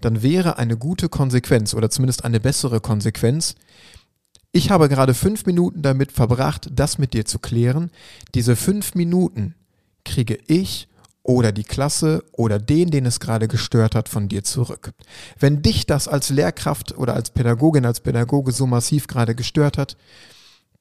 Dann 0.00 0.22
wäre 0.22 0.56
eine 0.56 0.78
gute 0.78 1.10
Konsequenz 1.10 1.74
oder 1.74 1.90
zumindest 1.90 2.24
eine 2.24 2.40
bessere 2.40 2.80
Konsequenz, 2.80 3.56
ich 4.50 4.70
habe 4.70 4.88
gerade 4.88 5.12
fünf 5.12 5.44
Minuten 5.44 5.82
damit 5.82 6.10
verbracht, 6.10 6.68
das 6.72 6.96
mit 6.96 7.12
dir 7.12 7.26
zu 7.26 7.38
klären. 7.38 7.90
Diese 8.34 8.56
fünf 8.56 8.94
Minuten 8.94 9.54
kriege 10.04 10.38
ich 10.46 10.88
oder 11.28 11.52
die 11.52 11.64
Klasse 11.64 12.24
oder 12.32 12.58
den, 12.58 12.90
den 12.90 13.04
es 13.04 13.20
gerade 13.20 13.48
gestört 13.48 13.94
hat, 13.94 14.08
von 14.08 14.28
dir 14.28 14.44
zurück. 14.44 14.92
Wenn 15.38 15.60
dich 15.60 15.84
das 15.84 16.08
als 16.08 16.30
Lehrkraft 16.30 16.96
oder 16.96 17.14
als 17.14 17.30
Pädagogin, 17.30 17.84
als 17.84 18.00
Pädagoge 18.00 18.50
so 18.50 18.66
massiv 18.66 19.06
gerade 19.08 19.34
gestört 19.34 19.76
hat, 19.76 19.98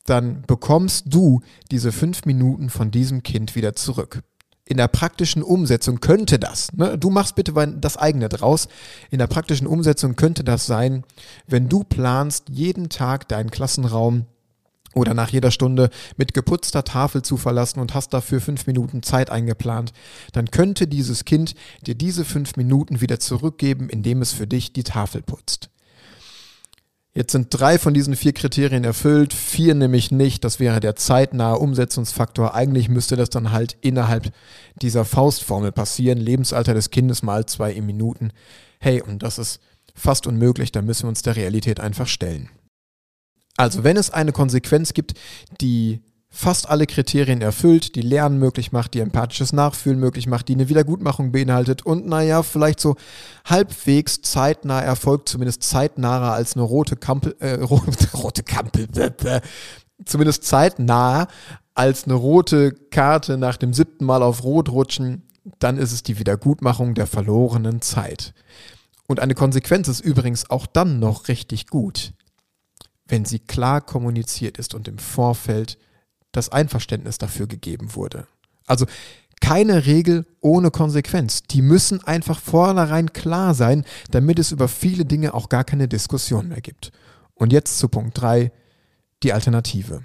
dann 0.05 0.43
bekommst 0.47 1.07
du 1.09 1.41
diese 1.69 1.91
fünf 1.91 2.23
Minuten 2.23 2.69
von 2.69 2.91
diesem 2.91 3.23
Kind 3.23 3.55
wieder 3.55 3.75
zurück. 3.75 4.23
In 4.63 4.77
der 4.77 4.87
praktischen 4.87 5.43
Umsetzung 5.43 5.99
könnte 5.99 6.39
das, 6.39 6.71
ne, 6.71 6.97
du 6.97 7.09
machst 7.09 7.35
bitte 7.35 7.51
das 7.79 7.97
eigene 7.97 8.29
draus, 8.29 8.69
in 9.11 9.19
der 9.19 9.27
praktischen 9.27 9.67
Umsetzung 9.67 10.15
könnte 10.15 10.45
das 10.45 10.65
sein, 10.65 11.03
wenn 11.45 11.67
du 11.67 11.83
planst, 11.83 12.47
jeden 12.49 12.87
Tag 12.87 13.27
deinen 13.27 13.51
Klassenraum 13.51 14.27
oder 14.97 15.13
nach 15.13 15.29
jeder 15.29 15.51
Stunde 15.51 15.89
mit 16.17 16.33
geputzter 16.33 16.83
Tafel 16.83 17.21
zu 17.21 17.37
verlassen 17.37 17.79
und 17.79 17.93
hast 17.93 18.13
dafür 18.13 18.41
fünf 18.41 18.67
Minuten 18.67 19.03
Zeit 19.03 19.29
eingeplant, 19.29 19.93
dann 20.33 20.51
könnte 20.51 20.87
dieses 20.87 21.23
Kind 21.25 21.55
dir 21.85 21.95
diese 21.95 22.25
fünf 22.25 22.55
Minuten 22.57 22.99
wieder 23.01 23.19
zurückgeben, 23.19 23.89
indem 23.89 24.21
es 24.21 24.33
für 24.33 24.47
dich 24.47 24.73
die 24.73 24.83
Tafel 24.83 25.21
putzt. 25.21 25.69
Jetzt 27.17 27.31
sind 27.31 27.47
drei 27.49 27.79
von 27.79 27.95
diesen 27.95 28.15
vier 28.15 28.31
Kriterien 28.31 28.83
erfüllt, 28.83 29.33
vier 29.33 29.73
nämlich 29.73 30.11
nicht. 30.11 30.43
Das 30.43 30.59
wäre 30.59 30.79
der 30.79 30.95
zeitnahe 30.95 31.57
Umsetzungsfaktor. 31.57 32.53
Eigentlich 32.53 32.89
müsste 32.89 33.15
das 33.15 33.31
dann 33.31 33.51
halt 33.51 33.75
innerhalb 33.81 34.31
dieser 34.83 35.03
Faustformel 35.03 35.71
passieren. 35.71 36.19
Lebensalter 36.19 36.75
des 36.75 36.91
Kindes 36.91 37.23
mal 37.23 37.47
zwei 37.47 37.73
Minuten. 37.81 38.29
Hey, 38.79 39.01
und 39.01 39.23
das 39.23 39.39
ist 39.39 39.59
fast 39.95 40.27
unmöglich. 40.27 40.71
Da 40.71 40.83
müssen 40.83 41.05
wir 41.05 41.09
uns 41.09 41.23
der 41.23 41.35
Realität 41.35 41.79
einfach 41.79 42.05
stellen. 42.05 42.49
Also 43.57 43.83
wenn 43.83 43.97
es 43.97 44.11
eine 44.11 44.31
Konsequenz 44.31 44.93
gibt, 44.93 45.13
die 45.59 46.01
fast 46.29 46.69
alle 46.69 46.85
Kriterien 46.85 47.41
erfüllt, 47.41 47.95
die 47.95 48.01
Lernen 48.01 48.37
möglich 48.37 48.71
macht, 48.71 48.93
die 48.93 48.99
empathisches 48.99 49.53
Nachfühlen 49.53 49.99
möglich 49.99 50.27
macht, 50.27 50.47
die 50.47 50.53
eine 50.53 50.69
Wiedergutmachung 50.69 51.31
beinhaltet 51.31 51.85
und 51.85 52.05
naja, 52.05 52.43
vielleicht 52.43 52.79
so 52.79 52.95
halbwegs 53.45 54.21
zeitnah 54.21 54.81
erfolgt, 54.81 55.29
zumindest 55.29 55.63
zeitnaher 55.63 56.33
als 56.33 56.55
eine 56.55 56.63
rote 56.63 56.95
Kampel, 56.95 57.35
äh, 57.39 57.53
rote, 57.61 58.15
rote 58.15 58.43
Kampel, 58.43 58.87
zumindest 60.05 60.43
zeitnah 60.43 61.27
als 61.73 62.03
eine 62.03 62.13
rote 62.13 62.73
Karte 62.73 63.37
nach 63.37 63.57
dem 63.57 63.73
siebten 63.73 64.05
Mal 64.05 64.21
auf 64.21 64.43
Rot 64.43 64.69
rutschen, 64.69 65.23
dann 65.59 65.77
ist 65.77 65.91
es 65.91 66.03
die 66.03 66.19
Wiedergutmachung 66.19 66.93
der 66.93 67.07
verlorenen 67.07 67.81
Zeit. 67.81 68.33
Und 69.07 69.21
eine 69.21 69.33
Konsequenz 69.33 69.87
ist 69.87 70.01
übrigens 70.01 70.49
auch 70.49 70.65
dann 70.67 70.99
noch 70.99 71.29
richtig 71.29 71.67
gut 71.67 72.13
wenn 73.07 73.25
sie 73.25 73.39
klar 73.39 73.81
kommuniziert 73.81 74.57
ist 74.57 74.73
und 74.73 74.87
im 74.87 74.97
Vorfeld 74.97 75.77
das 76.31 76.49
Einverständnis 76.49 77.17
dafür 77.17 77.47
gegeben 77.47 77.95
wurde. 77.95 78.27
Also 78.65 78.85
keine 79.39 79.85
Regel 79.85 80.25
ohne 80.41 80.71
Konsequenz. 80.71 81.43
Die 81.43 81.61
müssen 81.61 82.03
einfach 82.03 82.39
vornherein 82.39 83.13
klar 83.13 83.53
sein, 83.53 83.85
damit 84.11 84.39
es 84.39 84.51
über 84.51 84.67
viele 84.67 85.05
Dinge 85.05 85.33
auch 85.33 85.49
gar 85.49 85.63
keine 85.63 85.87
Diskussion 85.87 86.49
mehr 86.49 86.61
gibt. 86.61 86.91
Und 87.33 87.53
jetzt 87.53 87.77
zu 87.77 87.87
Punkt 87.87 88.19
3, 88.19 88.51
die 89.23 89.33
Alternative. 89.33 90.03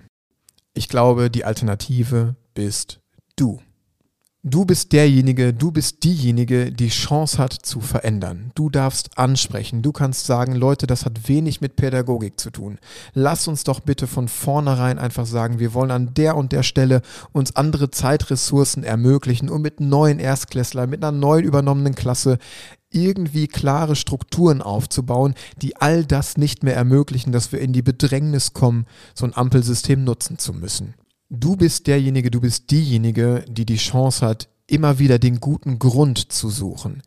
Ich 0.75 0.89
glaube, 0.89 1.31
die 1.31 1.45
Alternative 1.45 2.37
bist 2.55 3.01
du. 3.37 3.61
Du 4.45 4.65
bist 4.65 4.91
derjenige, 4.91 5.55
du 5.55 5.71
bist 5.71 6.03
diejenige, 6.03 6.73
die 6.73 6.89
Chance 6.89 7.39
hat 7.39 7.53
zu 7.53 7.81
verändern. 7.81 8.51
Du 8.57 8.71
darfst 8.71 9.17
ansprechen. 9.17 9.83
Du 9.83 9.93
kannst 9.93 10.27
sagen, 10.27 10.57
Leute, 10.57 10.89
das 10.89 11.05
hat 11.05 11.29
wenig 11.29 11.61
mit 11.61 11.77
Pädagogik 11.77 12.41
zu 12.41 12.51
tun. 12.51 12.81
Lass 13.15 13.47
uns 13.47 13.63
doch 13.63 13.79
bitte 13.79 14.09
von 14.09 14.27
vornherein 14.27 14.99
einfach 14.99 15.27
sagen, 15.27 15.61
wir 15.61 15.75
wollen 15.75 15.93
an 15.93 16.15
der 16.15 16.37
und 16.37 16.51
der 16.51 16.65
Stelle 16.65 17.03
uns 17.31 17.55
andere 17.55 17.93
Zeitressourcen 17.93 18.83
ermöglichen 18.83 19.49
und 19.49 19.63
mit 19.63 19.79
neuen 19.79 20.19
Erstklässlern, 20.19 20.91
mit 20.91 21.05
einer 21.05 21.17
neu 21.17 21.39
übernommenen 21.39 21.95
Klasse 21.95 22.39
irgendwie 22.91 23.47
klare 23.47 23.95
Strukturen 23.95 24.61
aufzubauen, 24.61 25.35
die 25.59 25.77
all 25.77 26.05
das 26.05 26.37
nicht 26.37 26.65
mehr 26.65 26.75
ermöglichen, 26.75 27.31
dass 27.31 27.53
wir 27.53 27.61
in 27.61 27.73
die 27.73 27.83
Bedrängnis 27.83 28.53
kommen, 28.53 28.87
so 29.15 29.25
ein 29.25 29.37
Ampelsystem 29.37 30.03
nutzen 30.03 30.39
zu 30.39 30.53
müssen. 30.53 30.95
Du 31.35 31.57
bist 31.57 31.87
derjenige, 31.87 32.31
du 32.31 32.43
bist 32.43 32.71
diejenige, 32.71 33.43
die 33.49 33.65
die 33.65 33.79
Chance 33.79 34.27
hat, 34.27 34.51
immer 34.67 34.99
wieder 34.99 35.19
den 35.19 35.41
guten 35.41 35.79
Grund 35.79 36.31
zu 36.31 36.51
suchen. 36.51 37.03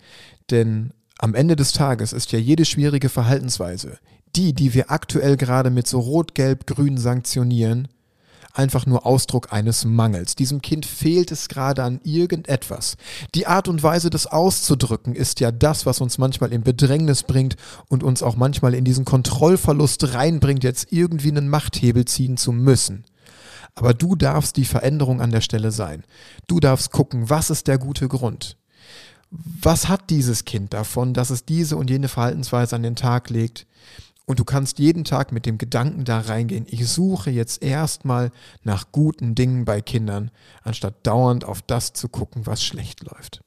Denn 0.50 0.90
am 1.20 1.36
Ende 1.36 1.56
des 1.56 1.74
Tages 1.74 2.12
ist 2.12 2.32
ja 2.32 2.40
jede 2.40 2.66
schwierige 2.66 3.10
Verhaltensweise, 3.10 4.00
die, 4.36 4.54
die 4.54 4.74
wir 4.74 4.90
aktuell 4.90 5.38
gerade 5.38 5.70
mit 5.70 5.86
so 5.86 6.00
rot, 6.00 6.34
gelb, 6.34 6.66
grün 6.66 6.98
sanktionieren, 6.98 7.88
einfach 8.52 8.88
nur 8.88 9.06
Ausdruck 9.06 9.54
eines 9.54 9.86
Mangels. 9.86 10.36
Diesem 10.36 10.60
Kind 10.60 10.88
fehlt 10.88 11.32
es 11.32 11.48
gerade 11.48 11.84
an 11.84 12.00
irgendetwas. 12.04 12.98
Die 13.36 13.46
Art 13.46 13.68
und 13.68 13.84
Weise, 13.84 14.10
das 14.10 14.26
auszudrücken, 14.26 15.14
ist 15.14 15.40
ja 15.40 15.52
das, 15.52 15.86
was 15.86 16.02
uns 16.02 16.18
manchmal 16.18 16.52
in 16.52 16.64
Bedrängnis 16.64 17.22
bringt 17.22 17.58
und 17.90 18.02
uns 18.02 18.24
auch 18.24 18.38
manchmal 18.38 18.74
in 18.74 18.86
diesen 18.86 19.06
Kontrollverlust 19.06 20.16
reinbringt, 20.16 20.64
jetzt 20.64 20.92
irgendwie 20.92 21.30
einen 21.30 21.48
Machthebel 21.48 22.06
ziehen 22.06 22.38
zu 22.38 22.52
müssen. 22.52 23.06
Aber 23.76 23.94
du 23.94 24.16
darfst 24.16 24.58
die 24.58 24.66
Veränderung 24.66 25.22
an 25.22 25.32
der 25.32 25.42
Stelle 25.42 25.72
sein. 25.72 26.04
Du 26.48 26.60
darfst 26.60 26.92
gucken, 26.92 27.30
was 27.30 27.50
ist 27.50 27.68
der 27.68 27.78
gute 27.78 28.08
Grund? 28.08 28.58
Was 29.30 29.90
hat 29.90 30.10
dieses 30.10 30.46
Kind 30.46 30.74
davon, 30.74 31.14
dass 31.14 31.30
es 31.30 31.46
diese 31.46 31.76
und 31.76 31.90
jene 31.90 32.08
Verhaltensweise 32.08 32.76
an 32.76 32.84
den 32.84 32.96
Tag 32.96 33.30
legt? 33.30 33.68
Und 34.26 34.40
du 34.40 34.44
kannst 34.44 34.80
jeden 34.80 35.04
Tag 35.04 35.32
mit 35.32 35.46
dem 35.46 35.58
Gedanken 35.58 36.04
da 36.04 36.20
reingehen, 36.20 36.66
ich 36.68 36.88
suche 36.88 37.30
jetzt 37.30 37.62
erstmal 37.62 38.32
nach 38.64 38.92
guten 38.92 39.36
Dingen 39.36 39.66
bei 39.66 39.82
Kindern, 39.82 40.32
anstatt 40.64 41.06
dauernd 41.06 41.46
auf 41.46 41.62
das 41.62 41.94
zu 41.94 42.10
gucken, 42.10 42.48
was 42.48 42.64
schlecht 42.64 43.04
läuft. 43.04 43.45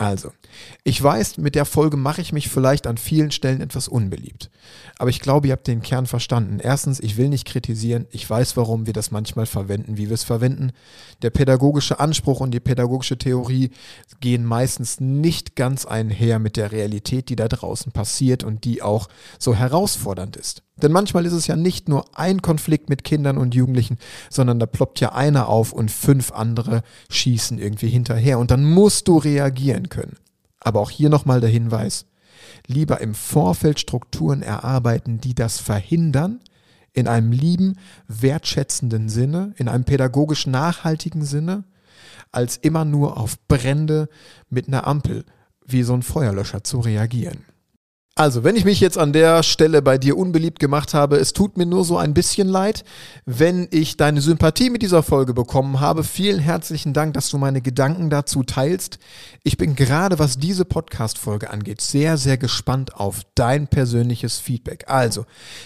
Also, 0.00 0.32
ich 0.82 1.02
weiß, 1.02 1.36
mit 1.36 1.54
der 1.54 1.66
Folge 1.66 1.98
mache 1.98 2.22
ich 2.22 2.32
mich 2.32 2.48
vielleicht 2.48 2.86
an 2.86 2.96
vielen 2.96 3.30
Stellen 3.32 3.60
etwas 3.60 3.86
unbeliebt. 3.86 4.50
Aber 4.98 5.10
ich 5.10 5.20
glaube, 5.20 5.46
ihr 5.46 5.52
habt 5.52 5.66
den 5.66 5.82
Kern 5.82 6.06
verstanden. 6.06 6.58
Erstens, 6.58 7.00
ich 7.00 7.18
will 7.18 7.28
nicht 7.28 7.46
kritisieren. 7.46 8.06
Ich 8.10 8.28
weiß, 8.28 8.56
warum 8.56 8.86
wir 8.86 8.94
das 8.94 9.10
manchmal 9.10 9.44
verwenden, 9.44 9.98
wie 9.98 10.08
wir 10.08 10.14
es 10.14 10.24
verwenden. 10.24 10.72
Der 11.20 11.28
pädagogische 11.28 12.00
Anspruch 12.00 12.40
und 12.40 12.52
die 12.52 12.60
pädagogische 12.60 13.18
Theorie 13.18 13.72
gehen 14.20 14.46
meistens 14.46 15.00
nicht 15.00 15.54
ganz 15.54 15.84
einher 15.84 16.38
mit 16.38 16.56
der 16.56 16.72
Realität, 16.72 17.28
die 17.28 17.36
da 17.36 17.48
draußen 17.48 17.92
passiert 17.92 18.42
und 18.42 18.64
die 18.64 18.80
auch 18.80 19.06
so 19.38 19.54
herausfordernd 19.54 20.34
ist. 20.34 20.62
Denn 20.82 20.92
manchmal 20.92 21.26
ist 21.26 21.32
es 21.32 21.46
ja 21.46 21.56
nicht 21.56 21.88
nur 21.88 22.04
ein 22.18 22.42
Konflikt 22.42 22.88
mit 22.88 23.04
Kindern 23.04 23.38
und 23.38 23.54
Jugendlichen, 23.54 23.98
sondern 24.28 24.58
da 24.58 24.66
ploppt 24.66 25.00
ja 25.00 25.12
einer 25.12 25.48
auf 25.48 25.72
und 25.72 25.90
fünf 25.90 26.32
andere 26.32 26.82
schießen 27.10 27.58
irgendwie 27.58 27.88
hinterher 27.88 28.38
und 28.38 28.50
dann 28.50 28.64
musst 28.64 29.08
du 29.08 29.18
reagieren 29.18 29.88
können. 29.88 30.16
Aber 30.60 30.80
auch 30.80 30.90
hier 30.90 31.08
nochmal 31.08 31.40
der 31.40 31.50
Hinweis, 31.50 32.06
lieber 32.66 33.00
im 33.00 33.14
Vorfeld 33.14 33.80
Strukturen 33.80 34.42
erarbeiten, 34.42 35.20
die 35.20 35.34
das 35.34 35.58
verhindern, 35.58 36.40
in 36.92 37.06
einem 37.08 37.32
lieben, 37.32 37.76
wertschätzenden 38.08 39.08
Sinne, 39.08 39.54
in 39.56 39.68
einem 39.68 39.84
pädagogisch 39.84 40.46
nachhaltigen 40.46 41.24
Sinne, 41.24 41.64
als 42.32 42.56
immer 42.56 42.84
nur 42.84 43.16
auf 43.16 43.38
Brände 43.48 44.08
mit 44.48 44.68
einer 44.68 44.86
Ampel 44.86 45.24
wie 45.66 45.82
so 45.82 45.94
ein 45.94 46.02
Feuerlöscher 46.02 46.64
zu 46.64 46.80
reagieren. 46.80 47.44
Also, 48.16 48.42
wenn 48.42 48.56
ich 48.56 48.64
mich 48.64 48.80
jetzt 48.80 48.98
an 48.98 49.12
der 49.12 49.44
Stelle 49.44 49.82
bei 49.82 49.96
dir 49.96 50.18
unbeliebt 50.18 50.58
gemacht 50.58 50.94
habe, 50.94 51.16
es 51.16 51.32
tut 51.32 51.56
mir 51.56 51.64
nur 51.64 51.84
so 51.84 51.96
ein 51.96 52.12
bisschen 52.12 52.48
leid, 52.48 52.84
wenn 53.24 53.68
ich 53.70 53.96
deine 53.96 54.20
Sympathie 54.20 54.68
mit 54.68 54.82
dieser 54.82 55.04
Folge 55.04 55.32
bekommen 55.32 55.78
habe. 55.78 56.02
Vielen 56.02 56.40
herzlichen 56.40 56.92
Dank, 56.92 57.14
dass 57.14 57.30
du 57.30 57.38
meine 57.38 57.62
Gedanken 57.62 58.10
dazu 58.10 58.42
teilst. 58.42 58.98
Ich 59.44 59.56
bin 59.56 59.76
gerade, 59.76 60.18
was 60.18 60.38
diese 60.38 60.64
Podcast-Folge 60.64 61.50
angeht, 61.50 61.80
sehr, 61.80 62.18
sehr 62.18 62.36
gespannt 62.36 62.96
auf 62.96 63.20
dein 63.36 63.68
persönliches 63.68 64.38
Feedback. 64.38 64.84
Also, 64.88 65.24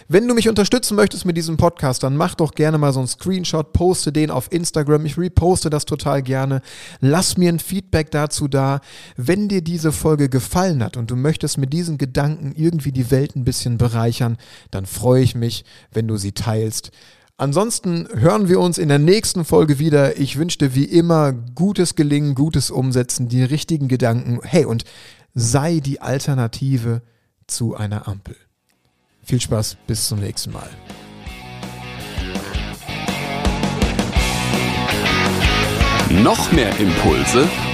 wenn 0.09 0.29
du 0.29 0.35
mich 0.35 0.49
unterstützen 0.49 0.97
möchtest 0.97 1.25
mit 1.25 1.39
diesem 1.39 1.57
Podcast, 1.57 2.03
dann 2.03 2.17
mach 2.17 2.35
doch 2.35 2.53
gerne 2.53 2.77
mal 2.77 2.93
so 2.93 3.01
einen 3.01 3.09
Screenshot, 3.09 3.73
poste 3.73 4.13
den 4.13 4.31
auf 4.31 4.53
Instagram. 4.53 5.07
Ich 5.07 5.17
reposte 5.17 5.71
das 5.71 5.87
total 5.87 6.23
gerne. 6.23 6.61
Lass 7.01 7.39
mir 7.39 7.49
ein 7.49 7.59
Feedback 7.59 8.11
dazu 8.11 8.49
da. 8.49 8.81
Wenn 9.17 9.49
dir 9.49 9.63
diese 9.63 9.93
Folge 9.93 10.29
gefallen 10.29 10.85
hat 10.85 10.99
und 10.99 11.11
du 11.11 11.17
möchtest 11.17 11.57
mit 11.57 11.73
diesen 11.73 11.97
Gedanken 11.97 12.34
Gedanken 12.35 12.61
irgendwie 12.61 12.93
die 12.93 13.11
Welt 13.11 13.37
ein 13.37 13.45
bisschen 13.45 13.79
bereichern, 13.79 14.37
dann 14.71 14.87
freue 14.87 15.23
ich 15.23 15.35
mich, 15.35 15.65
wenn 15.93 16.09
du 16.09 16.17
sie 16.17 16.33
teilst. 16.33 16.91
Ansonsten 17.37 18.09
hören 18.13 18.49
wir 18.49 18.61
uns 18.61 18.79
in 18.79 18.89
der 18.89 18.99
nächsten 18.99 19.45
Folge 19.45 19.79
wieder. 19.79 20.19
Ich 20.19 20.39
wünsche 20.39 20.59
dir 20.59 20.75
wie 20.75 20.85
immer 20.85 21.33
gutes 21.33 21.97
Gelingen, 21.97 22.35
gutes 22.35 22.71
Umsetzen, 22.71 23.29
die 23.29 23.43
richtigen 23.43 23.89
Gedanken. 23.89 24.41
Hey, 24.43 24.65
und 24.65 24.85
sei 25.35 25.81
die 25.81 26.01
Alternative 26.01 27.03
zu 27.47 27.75
einer 27.75 28.07
Ampel. 28.07 28.37
Viel 29.23 29.41
Spaß, 29.41 29.77
bis 29.87 30.07
zum 30.09 30.21
nächsten 30.21 30.53
Mal. 30.53 30.71
Noch 36.23 36.53
mehr 36.53 36.79
Impulse 36.79 37.49